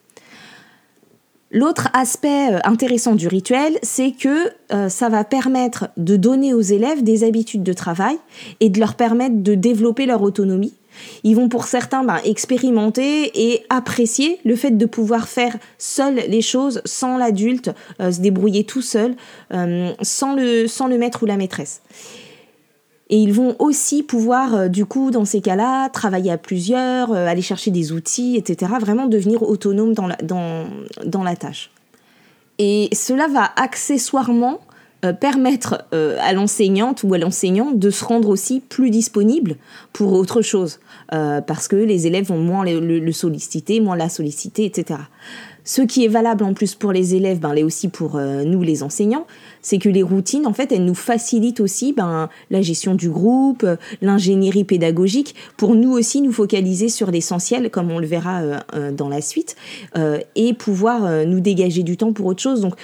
L'autre 1.52 1.88
aspect 1.92 2.52
euh, 2.52 2.58
intéressant 2.64 3.14
du 3.14 3.28
rituel, 3.28 3.78
c'est 3.82 4.12
que 4.12 4.50
ça 4.88 5.08
va 5.08 5.24
permettre 5.24 5.88
de 5.96 6.14
donner 6.14 6.54
aux 6.54 6.60
élèves 6.60 7.02
des 7.02 7.24
habitudes 7.24 7.64
de 7.64 7.72
travail 7.72 8.16
et 8.60 8.68
de 8.68 8.78
leur 8.78 8.94
permettre 8.94 9.42
de 9.42 9.56
développer 9.56 10.06
leur 10.06 10.22
autonomie 10.22 10.74
Ils 11.24 11.34
vont 11.34 11.48
pour 11.48 11.64
certains 11.64 12.04
ben, 12.04 12.18
expérimenter 12.24 13.30
et 13.34 13.64
apprécier 13.68 14.38
le 14.44 14.56
fait 14.56 14.72
de 14.72 14.86
pouvoir 14.86 15.28
faire 15.28 15.56
seul 15.78 16.16
les 16.28 16.42
choses 16.42 16.82
sans 16.84 17.16
l'adulte, 17.16 17.70
euh, 18.00 18.12
se 18.12 18.20
débrouiller 18.20 18.64
tout 18.64 18.82
seul, 18.82 19.14
euh, 19.52 19.92
sans, 20.02 20.34
le, 20.34 20.66
sans 20.66 20.86
le 20.86 20.98
maître 20.98 21.22
ou 21.22 21.26
la 21.26 21.36
maîtresse. 21.36 21.82
Et 23.12 23.16
ils 23.16 23.32
vont 23.32 23.56
aussi 23.58 24.02
pouvoir, 24.02 24.54
euh, 24.54 24.68
du 24.68 24.86
coup, 24.86 25.10
dans 25.10 25.24
ces 25.24 25.40
cas-là, 25.40 25.88
travailler 25.88 26.30
à 26.30 26.38
plusieurs, 26.38 27.12
aller 27.12 27.42
chercher 27.42 27.70
des 27.70 27.92
outils, 27.92 28.36
etc. 28.36 28.72
Vraiment 28.80 29.06
devenir 29.06 29.42
autonome 29.42 29.94
dans 29.94 30.06
la, 30.06 30.16
dans, 30.16 30.66
dans 31.04 31.24
la 31.24 31.36
tâche. 31.36 31.70
Et 32.58 32.88
cela 32.92 33.26
va 33.26 33.50
accessoirement 33.56 34.60
euh, 35.02 35.14
permettre 35.14 35.86
euh, 35.94 36.18
à 36.20 36.34
l'enseignante 36.34 37.04
ou 37.04 37.14
à 37.14 37.18
l'enseignant 37.18 37.70
de 37.70 37.88
se 37.88 38.04
rendre 38.04 38.28
aussi 38.28 38.60
plus 38.60 38.90
disponible 38.90 39.56
pour 39.94 40.12
autre 40.12 40.42
chose, 40.42 40.78
euh, 41.14 41.40
parce 41.40 41.68
que 41.68 41.76
les 41.76 42.06
élèves 42.06 42.26
vont 42.26 42.38
moins 42.38 42.66
le, 42.66 43.12
solliciter, 43.12 43.80
moins 43.80 43.96
la 43.96 44.10
solliciter, 44.10 44.66
etc. 44.66 45.00
Ce 45.64 45.80
qui 45.80 46.04
est 46.04 46.08
valable 46.08 46.44
en 46.44 46.52
plus 46.52 46.74
pour 46.74 46.92
les 46.92 47.14
élèves, 47.14 47.38
ben, 47.38 47.54
l'est 47.54 47.62
aussi 47.62 47.88
pour 47.88 48.18
nous 48.18 48.62
les 48.62 48.82
enseignants, 48.82 49.26
c'est 49.62 49.78
que 49.78 49.88
les 49.90 50.02
routines, 50.02 50.46
en 50.46 50.52
fait, 50.54 50.72
elles 50.72 50.84
nous 50.84 50.94
facilitent 50.94 51.60
aussi 51.60 51.92
ben, 51.92 52.28
la 52.50 52.60
gestion 52.60 52.94
du 52.94 53.08
groupe, 53.10 53.64
l'ingénierie 54.02 54.64
pédagogique, 54.64 55.34
pour 55.56 55.74
nous 55.74 55.92
aussi 55.92 56.22
nous 56.22 56.32
focaliser 56.32 56.88
sur 56.88 57.10
l'essentiel, 57.10 57.70
comme 57.70 57.90
on 57.90 57.98
le 57.98 58.06
verra 58.06 58.40
dans 58.92 59.10
la 59.10 59.20
suite, 59.20 59.54
et 60.34 60.54
pouvoir 60.54 61.26
nous 61.26 61.40
dégager 61.40 61.82
du 61.82 61.98
temps 61.98 62.14
pour 62.14 62.26
autre 62.26 62.42
chose. 62.42 62.62
Donc, 62.62 62.74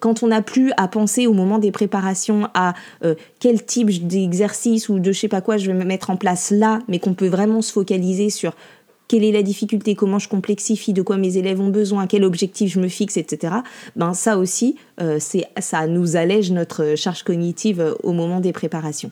quand 0.00 0.22
on 0.22 0.28
n'a 0.28 0.42
plus 0.42 0.72
à 0.76 0.88
penser 0.88 1.26
au 1.26 1.32
moment 1.32 1.58
des 1.58 1.72
préparations 1.72 2.48
à 2.54 2.74
euh, 3.04 3.14
quel 3.40 3.64
type 3.64 4.06
d'exercice 4.06 4.88
ou 4.88 4.98
de 4.98 5.12
je 5.12 5.18
sais 5.18 5.28
pas 5.28 5.40
quoi 5.40 5.56
je 5.56 5.66
vais 5.66 5.76
me 5.76 5.84
mettre 5.84 6.10
en 6.10 6.16
place 6.16 6.50
là, 6.50 6.80
mais 6.88 6.98
qu'on 6.98 7.14
peut 7.14 7.28
vraiment 7.28 7.62
se 7.62 7.72
focaliser 7.72 8.30
sur 8.30 8.54
quelle 9.08 9.24
est 9.24 9.32
la 9.32 9.42
difficulté, 9.42 9.94
comment 9.94 10.18
je 10.18 10.28
complexifie, 10.28 10.94
de 10.94 11.02
quoi 11.02 11.18
mes 11.18 11.36
élèves 11.36 11.60
ont 11.60 11.68
besoin, 11.68 12.06
quel 12.06 12.24
objectif 12.24 12.72
je 12.72 12.80
me 12.80 12.88
fixe, 12.88 13.18
etc. 13.18 13.56
Ben 13.94 14.14
ça 14.14 14.38
aussi, 14.38 14.76
euh, 15.00 15.18
ça 15.18 15.86
nous 15.86 16.16
allège 16.16 16.50
notre 16.50 16.94
charge 16.96 17.22
cognitive 17.22 17.80
euh, 17.80 17.94
au 18.02 18.12
moment 18.12 18.40
des 18.40 18.52
préparations. 18.52 19.10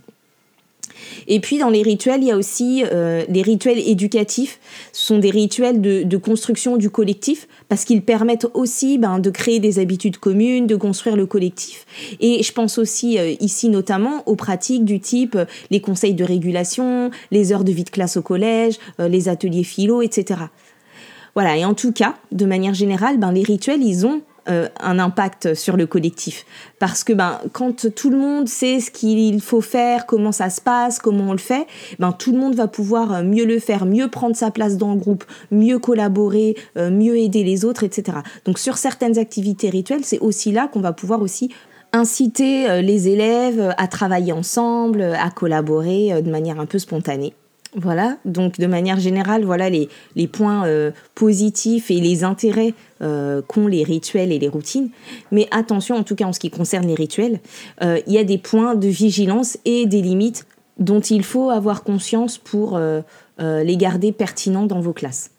Et 1.29 1.41
puis 1.41 1.59
dans 1.59 1.71
les 1.71 1.83
rituels, 1.83 2.23
il 2.23 2.29
y 2.29 2.31
a 2.31 2.37
aussi 2.37 2.85
euh, 2.91 3.25
les 3.29 3.43
rituels 3.43 3.79
éducatifs. 3.79 4.59
Ce 4.93 5.07
sont 5.07 5.19
des 5.19 5.31
rituels 5.31 5.81
de, 5.81 6.17
construction 6.17 6.77
du 6.77 6.91
collectif 6.91 7.49
parce 7.69 7.85
qu'ils 7.85 8.03
permettent 8.03 8.47
aussi 8.53 8.99
ben, 8.99 9.19
de 9.19 9.31
créer 9.31 9.59
des 9.59 9.79
habitudes 9.79 10.19
communes, 10.19 10.67
de 10.67 10.77
construire 10.77 11.17
le 11.17 11.27
collectif. 11.27 11.87
Et 12.21 12.43
je 12.43 12.53
pense 12.53 12.79
aussi 12.79 13.19
euh, 13.19 13.35
ici 13.41 13.69
notamment 13.69 14.23
aux 14.27 14.37
pratiques 14.37 14.85
du 14.85 15.01
type 15.01 15.35
euh, 15.35 15.45
les 15.71 15.81
conseils 15.81 16.15
de 16.15 16.25
régulation, 16.25 17.11
les 17.31 17.53
heures 17.53 17.65
de 17.65 17.73
vie 17.73 17.85
de 17.85 17.91
classe 17.91 18.17
au 18.17 18.23
collège, 18.23 18.79
les 18.99 19.29
ateliers 19.29 19.65
philo, 19.65 20.03
etc. 20.03 20.41
Voilà, 21.35 21.57
et 21.57 21.65
en 21.65 21.75
tout 21.75 21.93
cas, 21.93 22.17
de 22.33 22.45
manière 22.45 22.75
générale, 22.75 23.19
ben, 23.19 23.33
les 23.33 23.43
rituels, 23.43 23.83
ils 23.83 24.07
ont 24.07 24.23
euh, 24.51 24.69
un 24.81 24.99
impact 24.99 25.55
sur 25.55 25.77
le 25.77 25.87
collectif. 25.87 26.45
Parce 26.79 27.05
que 27.05 27.13
ben, 27.13 27.41
quand 27.53 27.95
tout 27.95 28.11
le 28.11 28.17
monde 28.17 28.49
sait 28.49 28.81
ce 28.81 28.91
qu'il 28.91 29.41
faut 29.41 29.61
faire, 29.61 30.07
comment 30.07 30.33
ça 30.33 30.51
se 30.51 30.61
passe, 30.61 30.99
comment 30.99 31.31
on 31.31 31.33
le 31.33 31.39
fait, 31.39 31.67
ben, 31.99 32.13
tout 32.13 32.33
le 32.33 32.39
monde 32.39 32.55
va 32.55 32.67
pouvoir 32.67 33.13
euh, 33.15 33.23
mieux 33.23 33.45
le 33.45 33.59
faire, 33.59 33.87
mieux 33.87 34.09
prendre 34.09 34.35
sa 34.35 34.51
place 34.51 34.77
dans 34.77 34.93
le 34.93 34.99
groupe, 34.99 35.25
mieux 35.51 35.79
collaborer, 35.79 36.57
euh, 36.77 36.91
mieux 36.91 37.17
aider 37.17 37.45
les 37.45 37.65
autres, 37.65 37.85
etc. 37.85 38.19
Donc 38.45 38.59
sur 38.59 38.77
certaines 38.77 39.19
activités 39.19 39.71
rituelles, 39.71 40.05
c'est 40.05 40.19
aussi 40.19 40.53
là 40.53 40.69
qu'on 40.69 40.81
va 40.81 40.93
pouvoir 40.93 41.23
aussi 41.23 41.51
inciter 41.93 42.83
les 42.83 43.09
élèves 43.09 43.75
à 43.77 43.89
travailler 43.89 44.33
ensemble, 44.33 45.03
à 45.03 45.29
collaborer 45.31 46.23
de 46.23 46.31
manière 46.31 46.61
un 46.61 46.67
peu 46.67 46.79
spontanée. 46.79 47.35
Voilà, 47.77 48.17
donc 48.25 48.59
de 48.59 48.67
manière 48.67 48.99
générale, 48.99 49.45
voilà 49.45 49.71
les, 49.71 49.89
les 50.17 50.27
points 50.27 50.67
euh, 50.67 50.91
positifs 51.15 51.91
et 51.93 52.01
les 52.01 52.25
intérêts 52.25 52.75
euh, 53.01 53.43
qu'ont 53.43 53.69
les 53.69 53.85
rituels 53.85 54.33
et 54.33 54.41
les 54.41 54.49
routines. 54.49 54.91
Mais 55.31 55.47
attention, 55.53 55.95
en 55.95 56.03
tout 56.03 56.17
cas 56.17 56.25
en 56.25 56.33
ce 56.33 56.41
qui 56.41 56.51
concerne 56.51 56.89
les 56.89 56.95
rituels, 56.95 57.39
euh, 57.83 58.01
il 58.09 58.13
y 58.13 58.19
a 58.19 58.25
des 58.25 58.39
points 58.39 58.75
de 58.75 58.89
vigilance 58.89 59.57
et 59.65 59.87
des 59.87 60.03
limites 60.03 60.47
dont 60.79 61.01
il 61.01 61.23
faut 61.23 61.51
avoir 61.51 61.85
conscience 61.85 62.39
pour 62.39 62.81
les 63.39 63.77
garder 63.77 64.13
pertinents 64.13 64.65
dans 64.65 64.81
vos 64.81 64.95
classes. 64.95 65.31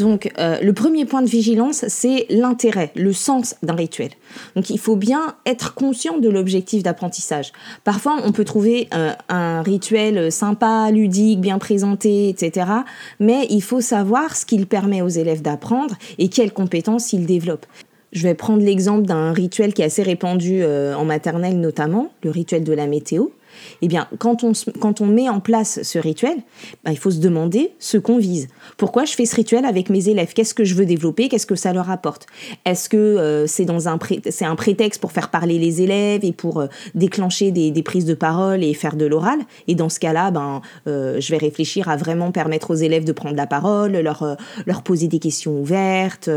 Donc, 0.00 0.32
euh, 0.38 0.58
le 0.60 0.72
premier 0.72 1.04
point 1.04 1.22
de 1.22 1.28
vigilance, 1.28 1.84
c'est 1.88 2.26
l'intérêt, 2.30 2.92
le 2.96 3.12
sens 3.12 3.54
d'un 3.62 3.74
rituel. 3.74 4.10
Donc, 4.56 4.70
il 4.70 4.78
faut 4.78 4.96
bien 4.96 5.34
être 5.46 5.74
conscient 5.74 6.18
de 6.18 6.28
l'objectif 6.28 6.82
d'apprentissage. 6.82 7.52
Parfois, 7.84 8.16
on 8.24 8.32
peut 8.32 8.44
trouver 8.44 8.88
euh, 8.94 9.12
un 9.28 9.62
rituel 9.62 10.32
sympa, 10.32 10.90
ludique, 10.90 11.40
bien 11.40 11.58
présenté, 11.58 12.28
etc. 12.28 12.66
Mais 13.18 13.46
il 13.50 13.62
faut 13.62 13.80
savoir 13.80 14.36
ce 14.36 14.46
qu'il 14.46 14.66
permet 14.66 15.02
aux 15.02 15.08
élèves 15.08 15.42
d'apprendre 15.42 15.94
et 16.18 16.28
quelles 16.28 16.52
compétences 16.52 17.12
il 17.12 17.26
développe. 17.26 17.66
Je 18.12 18.24
vais 18.24 18.34
prendre 18.34 18.62
l'exemple 18.62 19.06
d'un 19.06 19.32
rituel 19.32 19.72
qui 19.72 19.82
est 19.82 19.84
assez 19.84 20.02
répandu 20.02 20.62
euh, 20.62 20.94
en 20.94 21.04
maternelle 21.04 21.60
notamment, 21.60 22.10
le 22.24 22.30
rituel 22.30 22.64
de 22.64 22.72
la 22.72 22.86
météo. 22.86 23.26
Eh 23.82 23.88
bien, 23.88 24.08
quand 24.18 24.44
on, 24.44 24.52
quand 24.80 25.00
on 25.00 25.06
met 25.06 25.28
en 25.28 25.40
place 25.40 25.82
ce 25.82 25.98
rituel, 25.98 26.36
bah, 26.84 26.92
il 26.92 26.98
faut 26.98 27.10
se 27.10 27.18
demander 27.18 27.72
ce 27.78 27.98
qu'on 27.98 28.18
vise. 28.18 28.48
Pourquoi 28.76 29.04
je 29.04 29.12
fais 29.12 29.26
ce 29.26 29.36
rituel 29.36 29.64
avec 29.64 29.90
mes 29.90 30.08
élèves? 30.08 30.32
Qu'est-ce 30.34 30.54
que 30.54 30.64
je 30.64 30.74
veux 30.74 30.86
développer? 30.86 31.28
Qu'est-ce 31.28 31.46
que 31.46 31.54
ça 31.54 31.72
leur 31.72 31.90
apporte? 31.90 32.26
Est-ce 32.64 32.88
que 32.88 32.96
euh, 32.96 33.46
c'est 33.46 33.68
un 33.70 33.78
un 33.90 34.56
prétexte 34.56 35.00
pour 35.00 35.12
faire 35.12 35.30
parler 35.30 35.58
les 35.58 35.82
élèves 35.82 36.24
et 36.24 36.32
pour 36.32 36.60
euh, 36.60 36.66
déclencher 36.94 37.50
des, 37.50 37.70
des, 37.70 37.82
prises 37.82 38.04
de 38.04 38.14
parole 38.14 38.62
et 38.62 38.74
faire 38.74 38.96
de 38.96 39.06
l'oral? 39.06 39.38
Et 39.68 39.74
dans 39.74 39.88
ce 39.88 40.00
cas-là, 40.00 40.30
ben, 40.30 40.60
euh, 40.86 41.20
je 41.20 41.30
vais 41.30 41.38
réfléchir 41.38 41.88
à 41.88 41.96
vraiment 41.96 42.32
permettre 42.32 42.70
aux 42.70 42.76
élèves 42.76 43.04
de 43.04 43.12
prendre 43.12 43.36
la 43.36 43.46
parole, 43.46 43.92
leur, 43.92 44.36
leur 44.66 44.82
poser 44.82 45.08
des 45.08 45.18
questions 45.18 45.60
ouvertes, 45.60 46.30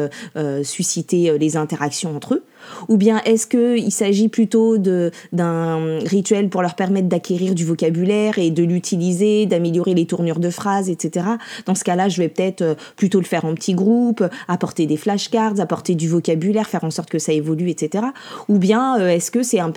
susciter 0.63 1.37
les 1.37 1.57
interactions 1.57 2.15
entre 2.15 2.35
eux. 2.35 2.43
Ou 2.87 2.97
bien 2.97 3.21
est-ce 3.25 3.47
qu'il 3.47 3.91
s'agit 3.91 4.29
plutôt 4.29 4.77
d'un 4.77 5.99
rituel 5.99 6.49
pour 6.49 6.61
leur 6.61 6.75
permettre 6.75 7.07
d'acquérir 7.07 7.55
du 7.55 7.65
vocabulaire 7.65 8.37
et 8.37 8.51
de 8.51 8.63
l'utiliser, 8.63 9.45
d'améliorer 9.45 9.93
les 9.93 10.05
tournures 10.05 10.39
de 10.39 10.49
phrases, 10.49 10.89
etc. 10.89 11.25
Dans 11.65 11.75
ce 11.75 11.83
cas-là, 11.83 12.09
je 12.09 12.17
vais 12.21 12.29
peut-être 12.29 12.61
euh, 12.61 12.75
plutôt 12.95 13.19
le 13.19 13.25
faire 13.25 13.45
en 13.45 13.53
petits 13.53 13.73
groupes, 13.73 14.23
apporter 14.47 14.85
des 14.85 14.97
flashcards, 14.97 15.59
apporter 15.59 15.95
du 15.95 16.07
vocabulaire, 16.07 16.67
faire 16.67 16.83
en 16.83 16.91
sorte 16.91 17.09
que 17.09 17.19
ça 17.19 17.33
évolue, 17.33 17.69
etc. 17.69 18.05
Ou 18.49 18.57
bien 18.57 18.99
euh, 18.99 19.09
est-ce 19.09 19.31
que 19.31 19.43
c'est 19.43 19.59
un, 19.59 19.71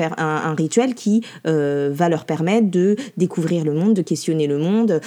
rituel 0.57 0.95
qui 0.95 1.23
euh, 1.47 1.91
va 1.93 2.09
leur 2.09 2.25
permettre 2.25 2.71
de 2.71 2.97
découvrir 3.17 3.65
le 3.65 3.73
monde, 3.73 3.95
de 3.95 4.03
questionner 4.03 4.47
le 4.47 4.59
monde 4.59 5.01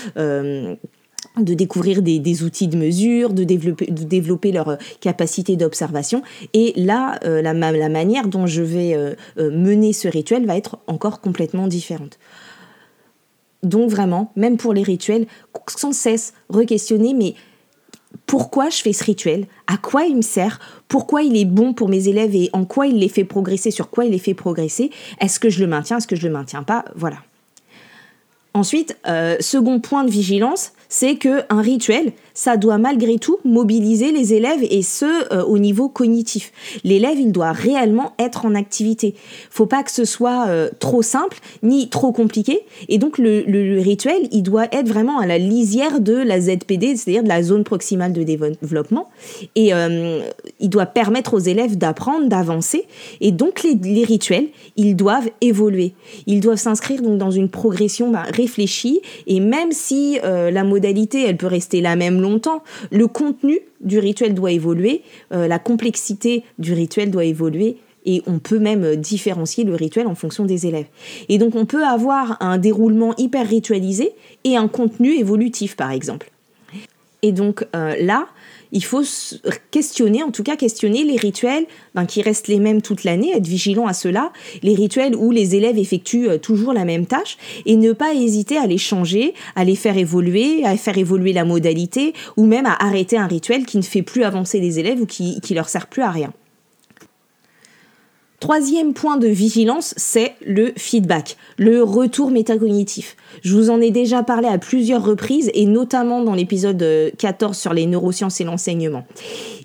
de 1.38 1.54
découvrir 1.54 2.02
des, 2.02 2.44
outils 2.44 2.68
de 2.68 2.78
mesure, 2.78 3.34
de 3.34 3.44
développer, 3.44 3.88
de 3.88 4.04
développer 4.04 4.52
leur 4.52 4.70
euh, 4.70 4.76
capacité 5.00 5.56
d'observation. 5.56 6.22
Et 6.54 6.74
là, 6.76 7.20
euh, 7.24 7.42
la, 7.42 7.54
la, 7.54 7.90
manière 7.90 8.28
dont 8.28 8.46
je 8.46 8.62
vais 8.62 8.94
euh, 8.94 9.16
mener 9.38 9.94
ce 9.94 10.08
rituel 10.08 10.46
va 10.46 10.58
être 10.58 10.80
encore 10.88 11.22
complètement 11.22 11.68
différente. 11.68 12.20
Donc 13.64 13.90
vraiment, 13.90 14.32
même 14.36 14.58
pour 14.58 14.74
les 14.74 14.84
rituels, 14.84 15.28
sans 15.68 15.92
cesse 15.92 16.34
re-questionner, 16.50 17.14
mais 17.14 17.36
pourquoi 18.26 18.70
je 18.70 18.78
fais 18.78 18.94
ce 18.94 19.04
rituel? 19.04 19.48
À 19.68 19.78
quoi 19.78 20.04
il 20.06 20.16
me 20.16 20.22
sert? 20.22 20.60
Pourquoi 20.88 21.24
il 21.24 21.36
est 21.38 21.46
bon 21.46 21.74
pour 21.74 21.90
mes 21.90 22.08
élèves 22.08 22.36
et 22.36 22.50
en 22.54 22.66
quoi 22.66 22.88
il 22.88 22.98
les 22.98 23.10
fait 23.10 23.26
progresser? 23.26 23.70
Sur 23.70 23.90
quoi 23.90 24.06
il 24.06 24.12
les 24.12 24.20
fait 24.20 24.34
progresser? 24.34 24.92
Est-ce 25.20 25.40
que 25.40 25.50
je 25.50 25.60
le 25.60 25.68
maintiens? 25.68 25.98
Est-ce 25.98 26.08
que 26.08 26.16
je 26.16 26.26
le 26.26 26.34
maintiens 26.34 26.64
pas? 26.64 26.86
Voilà. 26.96 27.18
Ensuite, 28.54 28.98
second 29.40 29.80
point 29.80 30.04
de 30.04 30.10
vigilance, 30.10 30.72
c'est 30.90 31.16
que 31.16 31.44
un 31.50 31.62
rituel, 31.62 32.14
ça 32.34 32.58
doit 32.58 32.80
malgré 32.80 33.20
tout 33.20 33.38
mobiliser 33.46 34.12
les 34.12 34.34
élèves 34.34 34.64
et 34.64 34.82
ce 34.82 35.06
euh, 35.32 35.44
au 35.44 35.60
niveau 35.60 35.88
cognitif. 35.88 36.52
L'élève, 36.84 37.20
il 37.20 37.32
doit 37.32 37.52
réellement 37.52 38.14
être 38.18 38.46
en 38.46 38.56
activité. 38.56 39.14
Faut 39.52 39.68
pas 39.68 39.84
que 39.84 39.92
ce 39.92 40.04
soit 40.04 40.48
euh, 40.48 40.70
trop 40.80 41.04
simple 41.04 41.38
ni 41.62 41.90
trop 41.90 42.12
compliqué. 42.12 42.62
Et 42.88 42.98
donc 42.98 43.20
le, 43.20 43.80
rituel, 43.82 44.28
il 44.32 44.42
doit 44.42 44.66
être 44.72 44.88
vraiment 44.88 45.20
à 45.20 45.28
la 45.28 45.38
lisière 45.38 46.00
de 46.00 46.14
la 46.14 46.42
ZPD, 46.42 46.96
c'est-à-dire 46.96 47.24
de 47.24 47.28
la 47.28 47.44
zone 47.44 47.64
proximale 47.64 48.14
de 48.14 48.24
développement. 48.24 49.10
Et 49.56 49.74
euh, 49.74 50.22
il 50.60 50.70
doit 50.70 50.88
permettre 50.88 51.36
aux 51.36 51.40
élèves 51.40 51.78
d'apprendre, 51.78 52.30
d'avancer. 52.30 52.86
Et 53.22 53.32
donc 53.32 53.64
les, 53.64 54.04
rituels, 54.04 54.48
ils 54.76 54.96
doivent 54.96 55.30
évoluer. 55.42 55.94
Ils 56.26 56.40
doivent 56.40 56.58
s'inscrire 56.58 57.04
donc 57.04 57.20
dans 57.20 57.32
une 57.32 57.50
progression 57.50 58.10
bah, 58.10 58.24
réfléchie. 58.34 59.02
Et 59.28 59.40
même 59.40 59.72
si 59.72 60.18
la 60.24 60.64
elle 60.84 61.38
peut 61.38 61.48
rester 61.48 61.82
la 61.82 61.96
même 61.96 62.22
longtemps. 62.22 62.64
Le 62.92 63.08
contenu 63.08 63.60
du 63.82 64.00
rituel 64.00 64.34
doit 64.34 64.52
évoluer, 64.52 65.04
euh, 65.34 65.48
la 65.48 65.60
complexité 65.60 66.44
du 66.58 66.74
rituel 66.74 67.12
doit 67.12 67.26
évoluer 67.26 67.78
et 68.06 68.22
on 68.28 68.40
peut 68.40 68.60
même 68.60 68.84
euh, 68.84 68.96
différencier 68.96 69.64
le 69.64 69.76
rituel 69.76 70.08
en 70.08 70.16
fonction 70.16 70.46
des 70.46 70.68
élèves. 70.68 70.88
Et 71.28 71.38
donc 71.38 71.56
on 71.56 71.66
peut 71.66 71.84
avoir 71.86 72.38
un 72.42 72.58
déroulement 72.58 73.14
hyper 73.18 73.48
ritualisé 73.48 74.14
et 74.44 74.58
un 74.58 74.68
contenu 74.68 75.14
évolutif 75.14 75.76
par 75.76 75.92
exemple. 75.92 76.32
Et 77.22 77.34
donc 77.34 77.66
là, 77.74 78.28
il 78.72 78.84
faut 78.84 79.02
questionner, 79.72 80.24
en 80.24 80.32
tout 80.32 80.44
cas 80.44 80.56
questionner 80.56 81.04
les 81.04 81.18
rituels 81.18 81.66
ben, 81.96 82.06
qui 82.06 82.22
restent 82.22 82.48
les 82.48 82.60
mêmes 82.60 82.82
toute 82.82 83.04
l'année, 83.04 83.32
être 83.36 83.48
vigilant 83.48 83.88
à 83.88 83.94
cela, 83.94 84.32
les 84.62 84.76
rituels 84.76 85.16
où 85.16 85.32
les 85.32 85.56
élèves 85.56 85.78
effectuent 85.78 86.30
euh, 86.30 86.38
toujours 86.38 86.74
la 86.74 86.86
même 86.86 87.06
tâche 87.06 87.38
et 87.66 87.76
ne 87.76 87.94
pas 87.94 88.14
hésiter 88.14 88.58
à 88.58 88.68
les 88.68 88.78
changer, 88.78 89.34
à 89.56 89.64
les 89.64 89.76
faire 89.76 89.98
évoluer, 89.98 90.64
à 90.66 90.78
faire 90.78 90.98
évoluer 90.98 91.34
la 91.34 91.46
modalité 91.46 92.14
ou 92.38 92.46
même 92.46 92.66
à 92.66 92.76
arrêter 92.80 93.18
un 93.18 93.28
rituel 93.28 93.66
qui 93.66 93.78
ne 93.78 93.84
fait 93.84 94.04
plus 94.04 94.24
avancer 94.24 94.60
les 94.60 94.80
élèves 94.80 95.02
ou 95.02 95.06
qui, 95.06 95.42
qui 95.42 95.54
leur 95.54 95.70
sert 95.70 95.88
plus 95.88 96.02
à 96.02 96.12
rien. 96.12 96.34
Troisième 98.40 98.94
point 98.94 99.18
de 99.18 99.28
vigilance, 99.28 99.94
c'est 99.98 100.34
le 100.46 100.72
feedback, 100.78 101.36
le 101.58 101.84
retour 101.84 102.32
métacognitif. 102.32 103.18
Je 103.44 103.54
vous 103.54 103.70
en 103.70 103.82
ai 103.82 103.92
déjà 103.92 104.24
parlé 104.24 104.48
à 104.48 104.58
plusieurs 104.58 105.04
reprises 105.04 105.52
et 105.54 105.66
notamment 105.66 106.24
dans 106.24 106.36
l'épisode 106.36 107.12
14 107.18 107.58
sur 107.58 107.74
les 107.74 107.86
neurosciences 107.86 108.40
et 108.40 108.46
l'enseignement. 108.46 109.06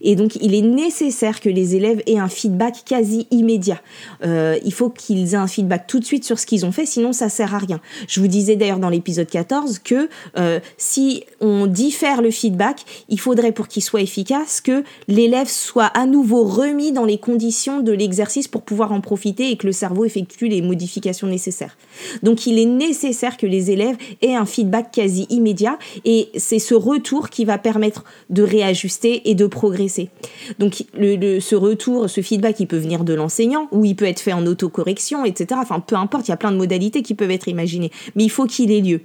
Et 0.01 0.17
donc, 0.17 0.37
il 0.41 0.57
est 0.57 0.63
nécessaire 0.63 1.41
que 1.41 1.49
les 1.49 1.77
élèves 1.77 2.03
aient 2.07 2.19
un 2.19 2.29
feedback 2.29 2.83
quasi 2.85 3.29
immédiat. 3.31 3.81
Euh, 4.25 4.59
il 4.65 4.73
faut 4.73 4.91
qu'ils 4.91 5.35
aient 5.35 5.39
un 5.39 5.47
feedback 5.47 5.87
tout 5.87 6.01
de 6.01 6.05
suite 6.05 6.25
sur 6.25 6.41
ce 6.41 6.45
qu'ils 6.45 6.67
ont 6.67 6.73
fait, 6.73 6.85
sinon 6.85 7.13
ça 7.13 7.29
sert 7.29 7.55
à 7.55 7.59
rien. 7.59 7.81
Je 8.09 8.21
vous 8.21 8.27
disais 8.27 8.57
d'ailleurs 8.57 8.81
dans 8.81 8.91
l'épisode 8.91 9.29
14 9.29 9.79
que 9.79 10.09
euh, 10.37 10.59
si 10.79 11.23
on 11.41 11.67
diffère 11.67 12.23
le 12.23 12.33
feedback, 12.33 12.85
il 13.09 13.21
faudrait 13.21 13.53
pour 13.53 13.69
qu'il 13.69 13.85
soit 13.85 14.03
efficace 14.03 14.61
que 14.61 14.83
l'élève 15.07 15.49
soit 15.49 15.87
à 15.87 16.07
nouveau 16.07 16.43
remis 16.43 16.91
dans 16.91 17.05
les 17.05 17.19
conditions 17.19 17.81
de 17.81 17.93
l'exercice 17.93 18.49
pour 18.49 18.64
pouvoir 18.65 18.93
en 18.93 19.01
profiter 19.01 19.51
et 19.51 19.57
que 19.57 19.67
le 19.67 19.73
cerveau 19.73 20.05
effectue 20.05 20.49
les 20.49 20.63
modifications 20.63 21.27
nécessaires. 21.27 21.77
Donc, 22.23 22.47
il 22.47 22.59
est 22.59 22.65
nécessaire 22.65 23.37
que 23.37 23.47
les 23.47 23.71
élèves 23.71 23.97
aient 24.23 24.35
un 24.35 24.47
feedback 24.47 24.91
quasi 24.93 25.27
immédiat 25.31 25.79
et 26.05 26.29
c'est 26.37 26.59
ce 26.59 26.75
retour 26.75 27.31
qui 27.31 27.45
va 27.45 27.59
permettre 27.59 28.05
de 28.31 28.43
réajuster 28.43 29.29
et 29.31 29.35
de 29.35 29.47
progresser. 29.47 30.11
Donc 30.59 30.85
le, 30.95 31.41
ce 31.41 31.55
retour, 31.55 32.09
ce 32.09 32.21
feedback, 32.21 32.61
il 32.61 32.67
peut 32.67 32.79
venir 32.79 33.05
de 33.05 33.15
l'enseignant 33.15 33.69
ou 33.73 33.85
il 33.85 33.97
peut 33.97 34.07
être 34.07 34.21
fait 34.21 34.33
en 34.33 34.47
autocorrection, 34.47 35.25
etc. 35.25 35.61
Enfin, 35.63 35.81
peu 35.81 35.97
importe, 35.97 36.29
il 36.29 36.31
y 36.31 36.35
a 36.35 36.37
plein 36.37 36.53
de 36.53 36.57
modalités 36.57 37.03
qui 37.03 37.15
peuvent 37.15 37.31
être 37.31 37.49
imaginées, 37.49 37.91
mais 38.15 38.25
il 38.25 38.31
faut 38.31 38.47
qu'il 38.47 38.71
ait 38.71 38.81
lieu. 38.81 39.01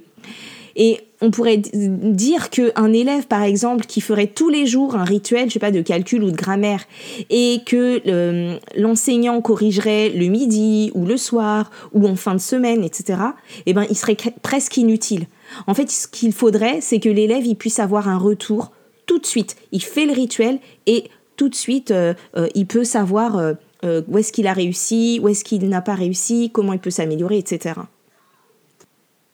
Et 0.76 1.00
on 1.22 1.30
pourrait 1.30 1.58
dire 1.58 2.48
qu'un 2.50 2.92
élève, 2.92 3.26
par 3.26 3.42
exemple, 3.42 3.84
qui 3.84 4.00
ferait 4.00 4.26
tous 4.26 4.48
les 4.48 4.66
jours 4.66 4.96
un 4.96 5.04
rituel, 5.04 5.48
je 5.48 5.54
sais 5.54 5.58
pas, 5.58 5.70
de 5.70 5.82
calcul 5.82 6.22
ou 6.22 6.30
de 6.30 6.36
grammaire, 6.36 6.84
et 7.28 7.60
que 7.66 8.00
euh, 8.06 8.56
l'enseignant 8.74 9.40
corrigerait 9.42 10.10
le 10.10 10.26
midi 10.26 10.90
ou 10.94 11.04
le 11.04 11.16
soir 11.16 11.70
ou 11.92 12.06
en 12.06 12.16
fin 12.16 12.34
de 12.34 12.40
semaine, 12.40 12.84
etc., 12.84 13.20
eh 13.66 13.74
ben, 13.74 13.86
il 13.90 13.96
serait 13.96 14.16
presque 14.42 14.76
inutile. 14.78 15.26
En 15.66 15.74
fait, 15.74 15.90
ce 15.90 16.08
qu'il 16.08 16.32
faudrait, 16.32 16.80
c'est 16.80 17.00
que 17.00 17.08
l'élève 17.08 17.44
il 17.44 17.56
puisse 17.56 17.80
avoir 17.80 18.08
un 18.08 18.18
retour 18.18 18.70
tout 19.06 19.18
de 19.18 19.26
suite. 19.26 19.56
Il 19.72 19.82
fait 19.82 20.06
le 20.06 20.12
rituel 20.12 20.58
et 20.86 21.04
tout 21.36 21.48
de 21.48 21.54
suite, 21.54 21.90
euh, 21.90 22.14
euh, 22.36 22.48
il 22.54 22.66
peut 22.66 22.84
savoir 22.84 23.54
où 23.82 24.18
est-ce 24.18 24.30
qu'il 24.30 24.46
a 24.46 24.52
réussi, 24.52 25.20
où 25.22 25.28
est-ce 25.28 25.42
qu'il 25.42 25.66
n'a 25.68 25.80
pas 25.80 25.94
réussi, 25.94 26.50
comment 26.52 26.74
il 26.74 26.78
peut 26.78 26.90
s'améliorer, 26.90 27.38
etc. 27.38 27.80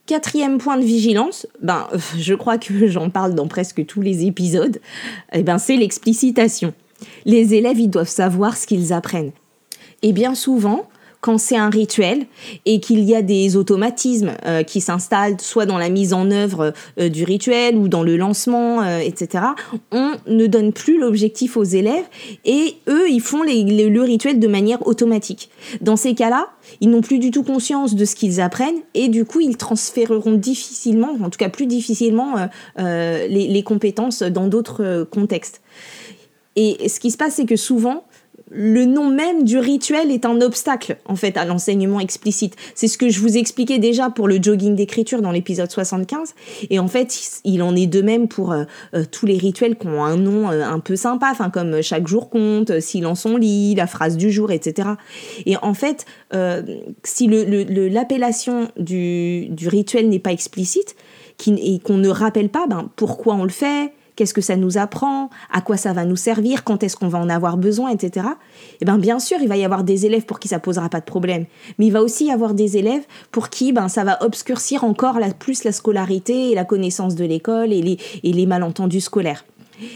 Quatrième 0.06 0.58
point 0.58 0.78
de 0.78 0.84
vigilance, 0.84 1.46
ben, 1.60 1.88
je 2.18 2.34
crois 2.34 2.58
que 2.58 2.86
j'en 2.86 3.10
parle 3.10 3.34
dans 3.34 3.48
presque 3.48 3.84
tous 3.86 4.00
les 4.00 4.24
épisodes, 4.24 4.80
eh 5.32 5.42
ben, 5.42 5.58
c'est 5.58 5.76
l'explicitation. 5.76 6.72
Les 7.24 7.54
élèves, 7.54 7.88
doivent 7.90 8.08
savoir 8.08 8.56
ce 8.56 8.66
qu'ils 8.66 8.92
apprennent. 8.92 9.32
Et 10.02 10.12
bien 10.12 10.34
souvent, 10.34 10.88
quand 11.26 11.38
c'est 11.38 11.56
un 11.56 11.70
rituel 11.70 12.26
et 12.66 12.78
qu'il 12.78 13.00
y 13.00 13.12
a 13.12 13.20
des 13.20 13.56
automatismes 13.56 14.30
euh, 14.46 14.62
qui 14.62 14.80
s'installent 14.80 15.40
soit 15.40 15.66
dans 15.66 15.76
la 15.76 15.88
mise 15.88 16.12
en 16.12 16.30
œuvre 16.30 16.72
euh, 17.00 17.08
du 17.08 17.24
rituel 17.24 17.76
ou 17.76 17.88
dans 17.88 18.04
le 18.04 18.16
lancement, 18.16 18.82
euh, 18.82 19.00
etc., 19.00 19.42
on 19.90 20.12
ne 20.28 20.46
donne 20.46 20.72
plus 20.72 21.00
l'objectif 21.00 21.56
aux 21.56 21.64
élèves 21.64 22.04
et 22.44 22.76
eux, 22.88 23.10
ils 23.10 23.20
font 23.20 23.42
le 23.42 24.02
rituel 24.02 24.38
de 24.38 24.46
manière 24.46 24.86
automatique. 24.86 25.50
Dans 25.80 25.96
ces 25.96 26.14
cas-là, 26.14 26.46
ils 26.80 26.90
n'ont 26.90 27.00
plus 27.00 27.18
du 27.18 27.32
tout 27.32 27.42
conscience 27.42 27.96
de 27.96 28.04
ce 28.04 28.14
qu'ils 28.14 28.40
apprennent 28.40 28.78
et 28.94 29.08
du 29.08 29.24
coup, 29.24 29.40
ils 29.40 29.56
transféreront 29.56 30.34
difficilement, 30.34 31.16
en 31.20 31.28
tout 31.28 31.38
cas 31.38 31.48
plus 31.48 31.66
difficilement, 31.66 32.36
les, 32.78 33.26
les 33.28 33.62
compétences 33.64 34.22
dans 34.22 34.46
d'autres 34.46 35.08
contextes. 35.10 35.60
Et 36.54 36.88
ce 36.88 37.00
qui 37.00 37.10
se 37.10 37.16
passe, 37.16 37.34
c'est 37.34 37.46
que 37.46 37.56
souvent, 37.56 38.04
le 38.56 38.86
nom 38.86 39.10
même 39.10 39.44
du 39.44 39.58
rituel 39.58 40.10
est 40.10 40.24
un 40.24 40.40
obstacle 40.40 40.96
en 41.04 41.14
fait 41.14 41.36
à 41.36 41.44
l'enseignement 41.44 42.00
explicite. 42.00 42.56
C'est 42.74 42.88
ce 42.88 42.96
que 42.96 43.10
je 43.10 43.20
vous 43.20 43.36
expliquais 43.36 43.78
déjà 43.78 44.08
pour 44.08 44.28
le 44.28 44.42
jogging 44.42 44.74
d'écriture 44.74 45.20
dans 45.20 45.30
l'épisode 45.30 45.70
75 45.70 46.34
et 46.70 46.78
en 46.78 46.88
fait 46.88 47.40
il 47.44 47.62
en 47.62 47.76
est 47.76 47.86
de 47.86 48.00
même 48.00 48.28
pour 48.28 48.52
euh, 48.52 48.64
euh, 48.94 49.04
tous 49.10 49.26
les 49.26 49.36
rituels 49.36 49.76
qui 49.76 49.86
ont 49.86 50.02
un 50.02 50.16
nom 50.16 50.50
euh, 50.50 50.64
un 50.64 50.80
peu 50.80 50.96
sympa, 50.96 51.34
comme 51.52 51.82
chaque 51.82 52.08
jour 52.08 52.30
compte, 52.30 52.80
silence 52.80 53.26
on 53.26 53.36
lit, 53.36 53.74
la 53.74 53.86
phrase 53.86 54.16
du 54.16 54.30
jour, 54.30 54.50
etc. 54.50 54.88
Et 55.44 55.56
en 55.58 55.74
fait 55.74 56.06
si 57.02 57.28
l'appellation 57.28 58.68
du, 58.76 59.50
rituel 59.66 60.08
n'est 60.08 60.18
pas 60.18 60.32
explicite 60.32 60.96
et 61.46 61.78
qu'on 61.80 61.98
ne 61.98 62.08
rappelle 62.08 62.48
pas 62.48 62.66
ben, 62.66 62.90
pourquoi 62.96 63.34
on 63.34 63.44
le 63.44 63.50
fait, 63.50 63.92
qu'est-ce 64.16 64.34
que 64.34 64.40
ça 64.40 64.56
nous 64.56 64.78
apprend, 64.78 65.30
à 65.52 65.60
quoi 65.60 65.76
ça 65.76 65.92
va 65.92 66.04
nous 66.04 66.16
servir, 66.16 66.64
quand 66.64 66.82
est-ce 66.82 66.96
qu'on 66.96 67.08
va 67.08 67.18
en 67.18 67.28
avoir 67.28 67.56
besoin, 67.56 67.90
etc. 67.90 68.26
Eh 68.80 68.84
bien, 68.84 68.98
bien 68.98 69.18
sûr, 69.18 69.38
il 69.40 69.48
va 69.48 69.56
y 69.56 69.64
avoir 69.64 69.84
des 69.84 70.06
élèves 70.06 70.24
pour 70.24 70.40
qui 70.40 70.48
ça 70.48 70.58
posera 70.58 70.88
pas 70.88 71.00
de 71.00 71.04
problème, 71.04 71.44
mais 71.78 71.86
il 71.86 71.92
va 71.92 72.02
aussi 72.02 72.26
y 72.26 72.30
avoir 72.30 72.54
des 72.54 72.76
élèves 72.76 73.04
pour 73.30 73.50
qui 73.50 73.72
ben, 73.72 73.88
ça 73.88 74.04
va 74.04 74.22
obscurcir 74.22 74.84
encore 74.84 75.18
plus 75.38 75.64
la 75.64 75.72
scolarité 75.72 76.50
et 76.50 76.54
la 76.54 76.64
connaissance 76.64 77.14
de 77.14 77.24
l'école 77.24 77.72
et 77.72 77.82
les, 77.82 77.98
et 78.22 78.46
malentendus 78.46 79.02
scolaires. 79.02 79.44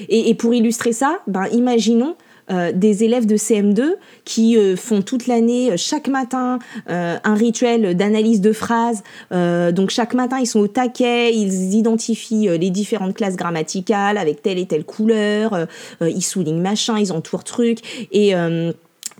Et, 0.08 0.28
et 0.28 0.34
pour 0.34 0.52
illustrer 0.52 0.92
ça, 0.92 1.18
ben, 1.26 1.46
imaginons 1.52 2.14
euh, 2.50 2.72
des 2.74 3.04
élèves 3.04 3.26
de 3.26 3.36
CM2 3.36 3.94
qui 4.24 4.56
euh, 4.56 4.74
font 4.74 5.02
toute 5.02 5.26
l'année, 5.26 5.72
euh, 5.72 5.76
chaque 5.76 6.08
matin, 6.08 6.58
un 6.88 7.34
rituel 7.34 7.96
d'analyse 7.96 8.40
de 8.40 8.52
phrases. 8.52 9.02
donc 9.30 9.90
chaque 9.90 10.14
matin, 10.14 10.38
ils 10.40 10.46
sont 10.46 10.60
au 10.60 10.68
taquet, 10.68 11.34
ils 11.34 11.74
identifient 11.74 12.48
les 12.58 12.70
différentes 12.70 13.14
classes 13.14 13.36
grammaticales 13.36 14.18
avec 14.18 14.42
telle 14.42 14.58
et 14.58 14.66
telle 14.66 14.84
couleur, 14.84 15.66
ils 16.00 16.22
soulignent 16.22 16.60
machin, 16.60 16.98
ils 16.98 17.12
entourent 17.12 17.44
truc 17.44 18.08
et 18.12 18.34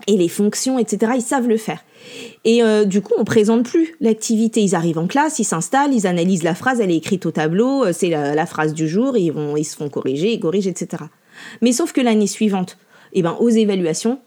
et 0.07 0.17
les 0.17 0.27
fonctions, 0.27 0.79
etc. 0.79 1.13
Ils 1.15 1.21
savent 1.21 1.47
le 1.47 1.57
faire. 1.57 1.83
Et 2.45 2.61
du 2.85 3.01
coup, 3.01 3.13
on 3.17 3.23
présente 3.23 3.63
plus 3.63 3.95
l'activité. 4.01 4.61
Ils 4.61 4.75
arrivent 4.75 4.99
en 4.99 5.07
classe, 5.07 5.39
ils 5.39 5.45
s'installent, 5.45 5.93
ils 5.93 6.07
analysent 6.07 6.43
la 6.43 6.55
phrase, 6.55 6.81
elle 6.81 6.91
est 6.91 6.97
écrite 6.97 7.25
au 7.25 7.31
tableau, 7.31 7.91
c'est 7.93 8.09
la, 8.09 8.35
la, 8.35 8.45
phrase 8.45 8.73
du 8.73 8.87
jour, 8.87 9.17
ils, 9.17 9.31
vont, 9.31 9.55
ils 9.55 9.65
se 9.65 9.75
font 9.75 9.89
corriger, 9.89 10.33
ils 10.33 10.39
corrigent, 10.39 10.67
etc. 10.67 11.03
Mais 11.61 11.71
sauf 11.71 11.93
que 11.93 12.01
l'année 12.01 12.27
suivante, 12.27 12.77
eh 13.13 13.21
ben, 13.21 13.35
aux 13.39 13.49
évaluations 13.49 14.19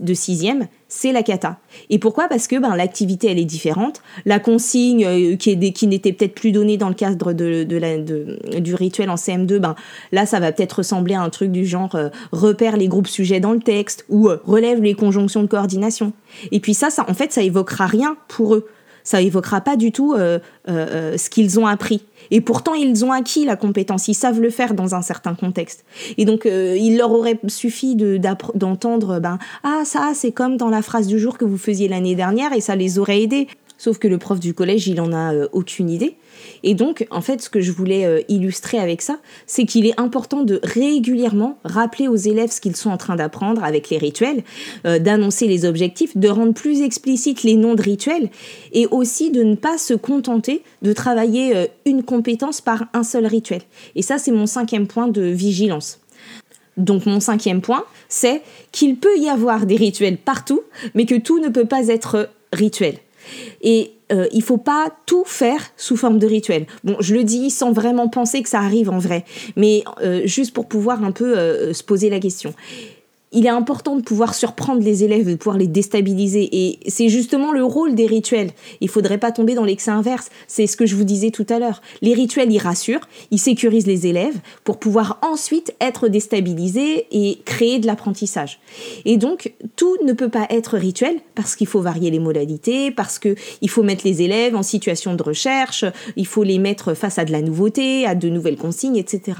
de 0.00 0.14
sixième, 0.14 0.66
c'est 0.88 1.12
la 1.12 1.22
cata. 1.22 1.58
Et 1.90 1.98
pourquoi? 1.98 2.28
Parce 2.28 2.48
que 2.48 2.56
ben, 2.56 2.74
l'activité, 2.74 3.30
elle 3.30 3.38
est 3.38 3.44
différente. 3.44 4.02
La 4.24 4.40
consigne 4.40 5.04
euh, 5.04 5.36
qui, 5.36 5.72
qui 5.72 5.86
n'était 5.86 6.12
peut-être 6.12 6.34
plus 6.34 6.52
donnée 6.52 6.76
dans 6.76 6.88
le 6.88 6.94
cadre 6.94 7.32
de, 7.32 7.64
de, 7.64 8.58
du 8.58 8.74
rituel 8.74 9.10
en 9.10 9.14
CM2, 9.14 9.58
ben, 9.58 9.76
là, 10.10 10.26
ça 10.26 10.40
va 10.40 10.52
peut-être 10.52 10.74
ressembler 10.74 11.14
à 11.14 11.22
un 11.22 11.30
truc 11.30 11.52
du 11.52 11.64
genre 11.64 11.94
euh, 11.94 12.08
repère 12.32 12.76
les 12.76 12.88
groupes 12.88 13.06
sujets 13.06 13.40
dans 13.40 13.52
le 13.52 13.60
texte 13.60 14.04
ou 14.08 14.28
euh, 14.28 14.40
relève 14.44 14.82
les 14.82 14.94
conjonctions 14.94 15.42
de 15.42 15.48
coordination. 15.48 16.12
Et 16.50 16.60
puis 16.60 16.74
ça, 16.74 16.90
ça, 16.90 17.04
en 17.08 17.14
fait, 17.14 17.32
ça 17.32 17.42
évoquera 17.42 17.86
rien 17.86 18.16
pour 18.28 18.54
eux 18.54 18.66
ça 19.08 19.22
évoquera 19.22 19.62
pas 19.62 19.76
du 19.76 19.90
tout 19.90 20.12
euh, 20.12 20.38
euh, 20.68 20.86
euh, 21.14 21.16
ce 21.16 21.30
qu'ils 21.30 21.58
ont 21.58 21.66
appris. 21.66 22.02
Et 22.30 22.42
pourtant, 22.42 22.74
ils 22.74 23.06
ont 23.06 23.10
acquis 23.10 23.46
la 23.46 23.56
compétence, 23.56 24.06
ils 24.06 24.12
savent 24.12 24.38
le 24.38 24.50
faire 24.50 24.74
dans 24.74 24.94
un 24.94 25.00
certain 25.00 25.34
contexte. 25.34 25.86
Et 26.18 26.26
donc, 26.26 26.44
il 26.44 26.98
leur 26.98 27.10
aurait 27.12 27.40
suffi 27.46 27.96
d'entendre, 27.96 29.18
ben, 29.18 29.38
ah, 29.64 29.80
ça, 29.84 30.10
c'est 30.12 30.32
comme 30.32 30.58
dans 30.58 30.68
la 30.68 30.82
phrase 30.82 31.06
du 31.06 31.18
jour 31.18 31.38
que 31.38 31.46
vous 31.46 31.56
faisiez 31.56 31.88
l'année 31.88 32.16
dernière, 32.16 32.52
et 32.52 32.60
ça 32.60 32.76
les 32.76 32.98
aurait 32.98 33.22
aidés. 33.22 33.48
Sauf 33.78 33.98
que 33.98 34.08
le 34.08 34.18
prof 34.18 34.40
du 34.40 34.54
collège, 34.54 34.88
il 34.88 35.00
en 35.00 35.12
a 35.12 35.46
aucune 35.52 35.88
idée. 35.88 36.16
Et 36.62 36.74
donc, 36.74 37.06
en 37.10 37.20
fait, 37.20 37.40
ce 37.40 37.48
que 37.48 37.60
je 37.60 37.72
voulais 37.72 38.04
euh, 38.04 38.20
illustrer 38.28 38.78
avec 38.78 39.02
ça, 39.02 39.18
c'est 39.46 39.64
qu'il 39.64 39.86
est 39.86 39.98
important 39.98 40.42
de 40.42 40.60
régulièrement 40.62 41.58
rappeler 41.64 42.08
aux 42.08 42.16
élèves 42.16 42.50
ce 42.50 42.60
qu'ils 42.60 42.76
sont 42.76 42.90
en 42.90 42.96
train 42.96 43.16
d'apprendre 43.16 43.62
avec 43.62 43.88
les 43.90 43.98
rituels, 43.98 44.42
euh, 44.84 44.98
d'annoncer 44.98 45.46
les 45.46 45.64
objectifs, 45.64 46.16
de 46.16 46.28
rendre 46.28 46.54
plus 46.54 46.82
explicites 46.82 47.44
les 47.44 47.54
noms 47.54 47.74
de 47.74 47.82
rituels, 47.82 48.30
et 48.72 48.86
aussi 48.86 49.30
de 49.30 49.42
ne 49.42 49.54
pas 49.54 49.78
se 49.78 49.94
contenter 49.94 50.62
de 50.82 50.92
travailler 50.92 51.56
euh, 51.56 51.66
une 51.86 52.02
compétence 52.02 52.60
par 52.60 52.86
un 52.94 53.04
seul 53.04 53.26
rituel. 53.26 53.62
Et 53.94 54.02
ça, 54.02 54.18
c'est 54.18 54.32
mon 54.32 54.46
cinquième 54.46 54.86
point 54.86 55.08
de 55.08 55.22
vigilance. 55.22 56.00
Donc 56.76 57.06
mon 57.06 57.20
cinquième 57.20 57.60
point, 57.60 57.84
c'est 58.08 58.42
qu'il 58.70 58.96
peut 58.96 59.18
y 59.18 59.28
avoir 59.28 59.66
des 59.66 59.76
rituels 59.76 60.16
partout, 60.16 60.62
mais 60.94 61.06
que 61.06 61.16
tout 61.16 61.40
ne 61.40 61.48
peut 61.48 61.64
pas 61.64 61.88
être 61.88 62.30
rituel. 62.52 62.98
Et 63.62 63.92
euh, 64.12 64.26
il 64.32 64.42
faut 64.42 64.58
pas 64.58 64.90
tout 65.06 65.24
faire 65.26 65.60
sous 65.76 65.96
forme 65.96 66.18
de 66.18 66.26
rituel. 66.26 66.66
Bon, 66.84 66.96
je 67.00 67.14
le 67.14 67.24
dis 67.24 67.50
sans 67.50 67.72
vraiment 67.72 68.08
penser 68.08 68.42
que 68.42 68.48
ça 68.48 68.60
arrive 68.60 68.90
en 68.90 68.98
vrai, 68.98 69.24
mais 69.56 69.84
euh, 70.02 70.22
juste 70.24 70.54
pour 70.54 70.66
pouvoir 70.66 71.04
un 71.04 71.12
peu 71.12 71.36
euh, 71.36 71.72
se 71.72 71.82
poser 71.82 72.08
la 72.08 72.20
question. 72.20 72.54
Il 73.32 73.46
est 73.46 73.50
important 73.50 73.96
de 73.96 74.02
pouvoir 74.02 74.34
surprendre 74.34 74.82
les 74.82 75.04
élèves, 75.04 75.28
de 75.28 75.34
pouvoir 75.34 75.58
les 75.58 75.66
déstabiliser. 75.66 76.48
Et 76.52 76.78
c'est 76.88 77.08
justement 77.08 77.52
le 77.52 77.62
rôle 77.62 77.94
des 77.94 78.06
rituels. 78.06 78.50
Il 78.80 78.88
faudrait 78.88 79.18
pas 79.18 79.32
tomber 79.32 79.54
dans 79.54 79.64
l'excès 79.64 79.90
inverse. 79.90 80.30
C'est 80.46 80.66
ce 80.66 80.76
que 80.76 80.86
je 80.86 80.96
vous 80.96 81.04
disais 81.04 81.30
tout 81.30 81.46
à 81.50 81.58
l'heure. 81.58 81.82
Les 82.00 82.14
rituels, 82.14 82.50
ils 82.50 82.58
rassurent, 82.58 83.06
ils 83.30 83.38
sécurisent 83.38 83.86
les 83.86 84.06
élèves 84.06 84.38
pour 84.64 84.78
pouvoir 84.78 85.18
ensuite 85.22 85.74
être 85.80 86.08
déstabilisés 86.08 87.06
et 87.10 87.38
créer 87.44 87.78
de 87.78 87.86
l'apprentissage. 87.86 88.60
Et 89.04 89.18
donc, 89.18 89.52
tout 89.76 89.96
ne 90.04 90.12
peut 90.12 90.30
pas 90.30 90.46
être 90.50 90.78
rituel 90.78 91.16
parce 91.34 91.54
qu'il 91.54 91.66
faut 91.66 91.80
varier 91.80 92.10
les 92.10 92.20
modalités, 92.20 92.90
parce 92.90 93.18
qu'il 93.18 93.36
faut 93.68 93.82
mettre 93.82 94.06
les 94.06 94.22
élèves 94.22 94.56
en 94.56 94.62
situation 94.62 95.14
de 95.14 95.22
recherche, 95.22 95.84
il 96.16 96.26
faut 96.26 96.44
les 96.44 96.58
mettre 96.58 96.94
face 96.94 97.18
à 97.18 97.24
de 97.24 97.32
la 97.32 97.42
nouveauté, 97.42 98.06
à 98.06 98.14
de 98.14 98.28
nouvelles 98.28 98.56
consignes, 98.56 98.96
etc. 98.96 99.38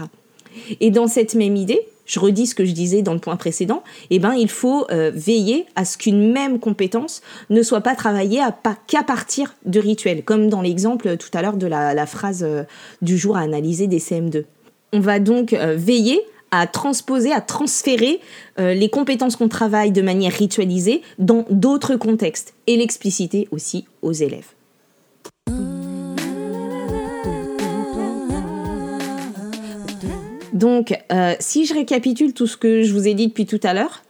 Et 0.81 0.91
dans 0.91 1.07
cette 1.07 1.35
même 1.35 1.57
idée, 1.57 1.81
je 2.09 2.19
redis 2.19 2.49
ce 2.49 2.57
que 2.57 2.65
je 2.65 2.73
disais 2.73 3.03
dans 3.03 3.13
le 3.13 3.21
point 3.21 3.37
précédent, 3.37 3.85
eh 4.11 4.19
ben, 4.19 4.35
il 4.35 4.49
faut 4.49 4.87
euh, 4.91 5.13
veiller 5.15 5.67
à 5.77 5.85
ce 5.85 5.97
qu'une 5.97 6.33
même 6.33 6.59
compétence 6.59 7.23
ne 7.51 7.63
soit 7.63 7.83
pas 7.83 7.95
travaillée 7.95 8.41
qu'à 8.89 9.05
partir 9.05 9.55
de 9.65 9.79
rituels, 9.79 10.25
comme 10.25 10.49
dans 10.49 10.63
l'exemple 10.63 11.17
tout 11.17 11.31
à 11.35 11.43
l'heure 11.43 11.57
de 11.57 11.67
la, 11.69 12.07
phrase 12.07 12.43
euh, 12.43 12.65
du 13.03 13.17
jour 13.17 13.37
à 13.37 13.41
analyser 13.41 13.87
des 13.87 13.99
CM2. 14.01 14.45
On 14.93 15.01
va 15.01 15.21
donc 15.21 15.53
euh, 15.53 15.77
veiller 15.77 16.21
à 16.51 16.67
transposer, 16.67 17.31
à 17.31 17.43
transférer 17.43 18.21
les 18.57 18.89
compétences 18.89 19.37
qu'on 19.37 19.49
travaille 19.49 19.93
de 19.93 20.01
manière 20.01 20.33
ritualisée 20.33 21.03
dans 21.19 21.45
d'autres 21.51 21.97
contextes 21.97 22.55
et 22.67 22.79
l'expliciter 22.79 23.49
aussi 23.51 23.85
aux 24.01 24.15
élèves. 24.15 24.47
Donc, 30.59 30.93
euh, 31.13 31.35
si 31.39 31.67
je 31.67 31.75
récapitule 31.75 32.33
tout 32.33 32.49
ce 32.49 32.57
que 32.57 32.83
je 32.83 32.93
vous 32.93 33.07
ai 33.07 33.15
dit 33.15 33.29
depuis 33.29 33.47
tout 33.47 33.61
à 33.63 33.75
l'heure, 33.75 34.03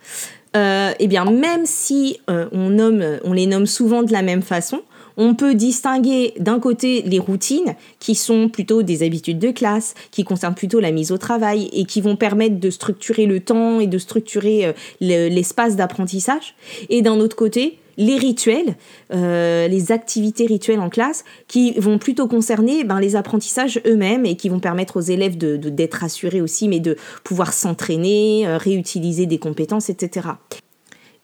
euh, 0.57 0.93
eh 0.99 1.07
bien, 1.07 1.27
même 1.27 1.67
si 1.67 2.21
euh, 2.31 2.47
on, 2.53 3.33
les 3.33 3.47
nomme 3.47 3.67
souvent 3.67 4.03
de 4.03 4.13
la 4.13 4.23
même 4.23 4.41
façon, 4.41 4.81
on 5.19 5.35
peut 5.35 5.55
distinguer 5.55 6.33
d'un 6.39 6.59
côté 6.59 7.03
les 7.03 7.19
routines 7.19 7.75
qui 7.99 8.15
sont 8.15 8.49
plutôt 8.49 8.83
des 8.83 9.03
habitudes 9.03 9.39
de 9.39 9.51
classe, 9.51 9.95
qui 10.11 10.25
concernent 10.25 10.55
plutôt 10.55 10.81
la 10.81 10.91
mise 10.91 11.13
au 11.13 11.19
travail 11.19 11.69
et 11.75 11.85
qui 11.85 12.01
vont 12.01 12.17
permettre 12.17 12.59
de 12.59 12.71
structurer 12.71 13.27
le 13.27 13.41
temps 13.41 13.79
et 13.79 13.87
de 13.87 13.99
structurer 13.99 14.73
l'espace 15.01 15.77
d'apprentissage. 15.77 16.55
Et 16.89 17.03
d'un 17.03 17.21
autre 17.21 17.37
côté, 17.37 17.79
les 17.99 18.17
rituels, 18.17 18.77
euh, 19.13 19.69
les 19.69 19.93
activités 19.93 20.47
rituelles 20.47 20.81
en 20.81 20.89
classe, 20.89 21.25
qui 21.49 21.73
vont 21.73 21.99
plutôt 21.99 22.29
concerner 22.29 22.85
ben, 22.85 23.01
les 23.01 23.17
apprentissages 23.17 23.81
eux-mêmes 23.87 24.25
et 24.25 24.37
qui 24.37 24.49
vont 24.49 24.61
permettre 24.61 24.97
aux 24.97 25.03
élèves 25.03 25.37
de, 25.37 25.57
d'être 25.57 26.05
assurés 26.05 26.41
aussi, 26.41 26.69
mais 26.69 26.81
de 26.81 26.97
pouvoir 27.25 27.53
s'entraîner, 27.53 28.47
euh, 28.47 28.57
réutiliser 28.57 29.27
des 29.27 29.39
compétences, 29.39 29.91
etc. 29.91 30.29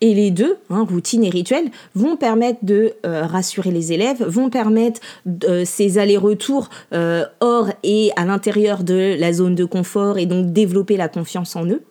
Et 0.00 0.12
les 0.12 0.32
deux, 0.32 0.56
hein, 0.68 0.84
routine 0.90 1.24
et 1.24 1.30
rituel, 1.30 1.70
vont 1.94 2.16
permettre 2.16 2.58
de 2.62 2.94
euh, 3.06 3.22
rassurer 3.24 3.70
les 3.70 3.92
élèves, 3.92 4.22
vont 4.24 4.50
permettre 4.50 5.00
ces 5.64 5.98
allers-retours 5.98 6.68
hors 7.40 7.68
et 7.84 8.10
à 8.16 8.24
l'intérieur 8.24 8.82
de 8.82 9.16
la 9.18 9.32
zone 9.32 9.54
de 9.54 9.64
confort 9.64 10.18
et 10.18 10.26
donc 10.26 10.52
développer 10.52 10.96
la 10.96 11.08
confiance 11.08 11.54
en 11.54 11.64
eux. 11.66 11.82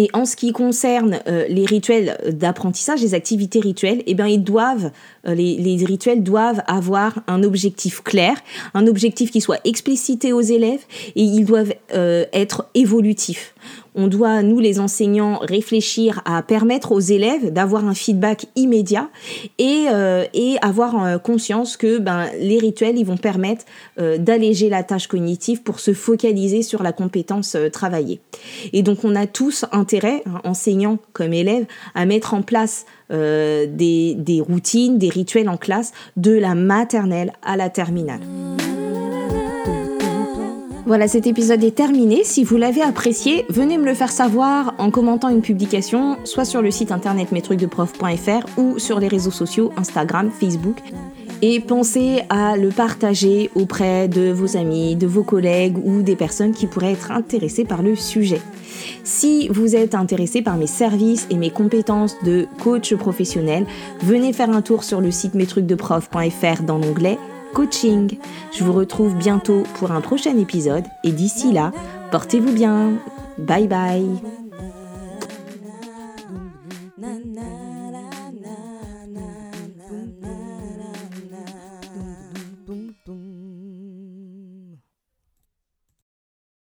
Et 0.00 0.08
en 0.12 0.24
ce 0.24 0.36
qui 0.36 0.52
concerne 0.52 1.18
euh, 1.26 1.44
les 1.48 1.66
rituels 1.66 2.16
d'apprentissage, 2.32 3.02
les 3.02 3.14
activités 3.14 3.58
rituelles, 3.58 4.04
eh 4.06 4.14
bien, 4.14 4.28
ils 4.28 4.42
doivent, 4.42 4.92
euh, 5.26 5.34
les, 5.34 5.84
rituels 5.84 6.22
doivent 6.22 6.62
avoir 6.68 7.18
un 7.26 7.42
objectif 7.42 8.02
clair, 8.02 8.36
un 8.74 8.86
objectif 8.86 9.32
qui 9.32 9.40
soit 9.40 9.58
explicité 9.64 10.32
aux 10.32 10.40
élèves 10.40 10.84
et 11.16 11.22
ils 11.22 11.44
doivent 11.44 11.74
euh, 11.94 12.24
être 12.32 12.66
évolutifs 12.74 13.54
on 13.98 14.06
doit, 14.06 14.42
nous 14.42 14.60
les 14.60 14.78
enseignants, 14.78 15.38
réfléchir 15.42 16.22
à 16.24 16.40
permettre 16.42 16.92
aux 16.92 17.00
élèves 17.00 17.52
d'avoir 17.52 17.84
un 17.84 17.94
feedback 17.94 18.46
immédiat 18.54 19.10
et, 19.58 19.86
euh, 19.90 20.24
avoir 20.62 21.04
euh, 21.04 21.18
conscience 21.18 21.76
que 21.76 21.98
ben, 21.98 22.26
les 22.40 22.58
rituels, 22.58 22.96
ils 22.96 23.04
vont 23.04 23.16
permettre 23.16 23.64
euh, 23.98 24.16
d'alléger 24.16 24.68
la 24.68 24.84
tâche 24.84 25.08
cognitive 25.08 25.62
pour 25.62 25.80
se 25.80 25.92
focaliser 25.92 26.62
sur 26.62 26.82
la 26.82 26.92
compétence 26.92 27.56
travaillée. 27.72 28.20
Et 28.72 28.82
donc 28.82 29.04
on 29.04 29.16
a 29.16 29.26
tous 29.26 29.64
intérêt, 29.72 30.22
hein, 30.26 30.40
enseignants 30.44 30.98
comme 31.12 31.32
élèves, 31.32 31.66
à 31.94 32.06
mettre 32.06 32.34
en 32.34 32.42
place 32.42 32.86
des 33.10 34.42
routines, 34.46 34.98
des 34.98 35.08
rituels 35.08 35.48
en 35.48 35.56
classe 35.56 35.92
de 36.16 36.32
la 36.32 36.54
maternelle 36.54 37.32
à 37.42 37.56
la 37.56 37.70
terminale. 37.70 38.20
Voilà, 40.88 41.06
cet 41.06 41.26
épisode 41.26 41.62
est 41.64 41.74
terminé. 41.74 42.24
Si 42.24 42.44
vous 42.44 42.56
l'avez 42.56 42.80
apprécié, 42.80 43.44
venez 43.50 43.76
me 43.76 43.84
le 43.84 43.92
faire 43.92 44.10
savoir 44.10 44.74
en 44.78 44.90
commentant 44.90 45.28
une 45.28 45.42
publication, 45.42 46.16
soit 46.24 46.46
sur 46.46 46.62
le 46.62 46.70
site 46.70 46.92
internet 46.92 47.30
mestrucsdeprof.fr 47.30 48.58
ou 48.58 48.78
sur 48.78 48.98
les 48.98 49.08
réseaux 49.08 49.30
sociaux 49.30 49.70
Instagram, 49.76 50.30
Facebook. 50.30 50.78
Et 51.42 51.60
pensez 51.60 52.22
à 52.30 52.56
le 52.56 52.70
partager 52.70 53.50
auprès 53.54 54.08
de 54.08 54.32
vos 54.32 54.56
amis, 54.56 54.96
de 54.96 55.06
vos 55.06 55.24
collègues 55.24 55.76
ou 55.84 56.00
des 56.00 56.16
personnes 56.16 56.52
qui 56.52 56.66
pourraient 56.66 56.92
être 56.92 57.12
intéressées 57.12 57.66
par 57.66 57.82
le 57.82 57.94
sujet. 57.94 58.40
Si 59.04 59.48
vous 59.48 59.76
êtes 59.76 59.94
intéressé 59.94 60.40
par 60.40 60.56
mes 60.56 60.66
services 60.66 61.26
et 61.28 61.36
mes 61.36 61.50
compétences 61.50 62.16
de 62.24 62.46
coach 62.62 62.94
professionnel, 62.94 63.66
venez 64.00 64.32
faire 64.32 64.48
un 64.48 64.62
tour 64.62 64.84
sur 64.84 65.02
le 65.02 65.10
site 65.10 65.34
mestrucsdeprof.fr 65.34 66.62
dans 66.62 66.78
l'onglet 66.78 67.18
coaching. 67.54 68.18
Je 68.52 68.64
vous 68.64 68.72
retrouve 68.72 69.16
bientôt 69.16 69.64
pour 69.78 69.92
un 69.92 70.00
prochain 70.00 70.36
épisode 70.36 70.84
et 71.04 71.12
d'ici 71.12 71.52
là, 71.52 71.72
portez-vous 72.10 72.52
bien. 72.52 72.92
Bye 73.38 73.68
bye. 73.68 74.08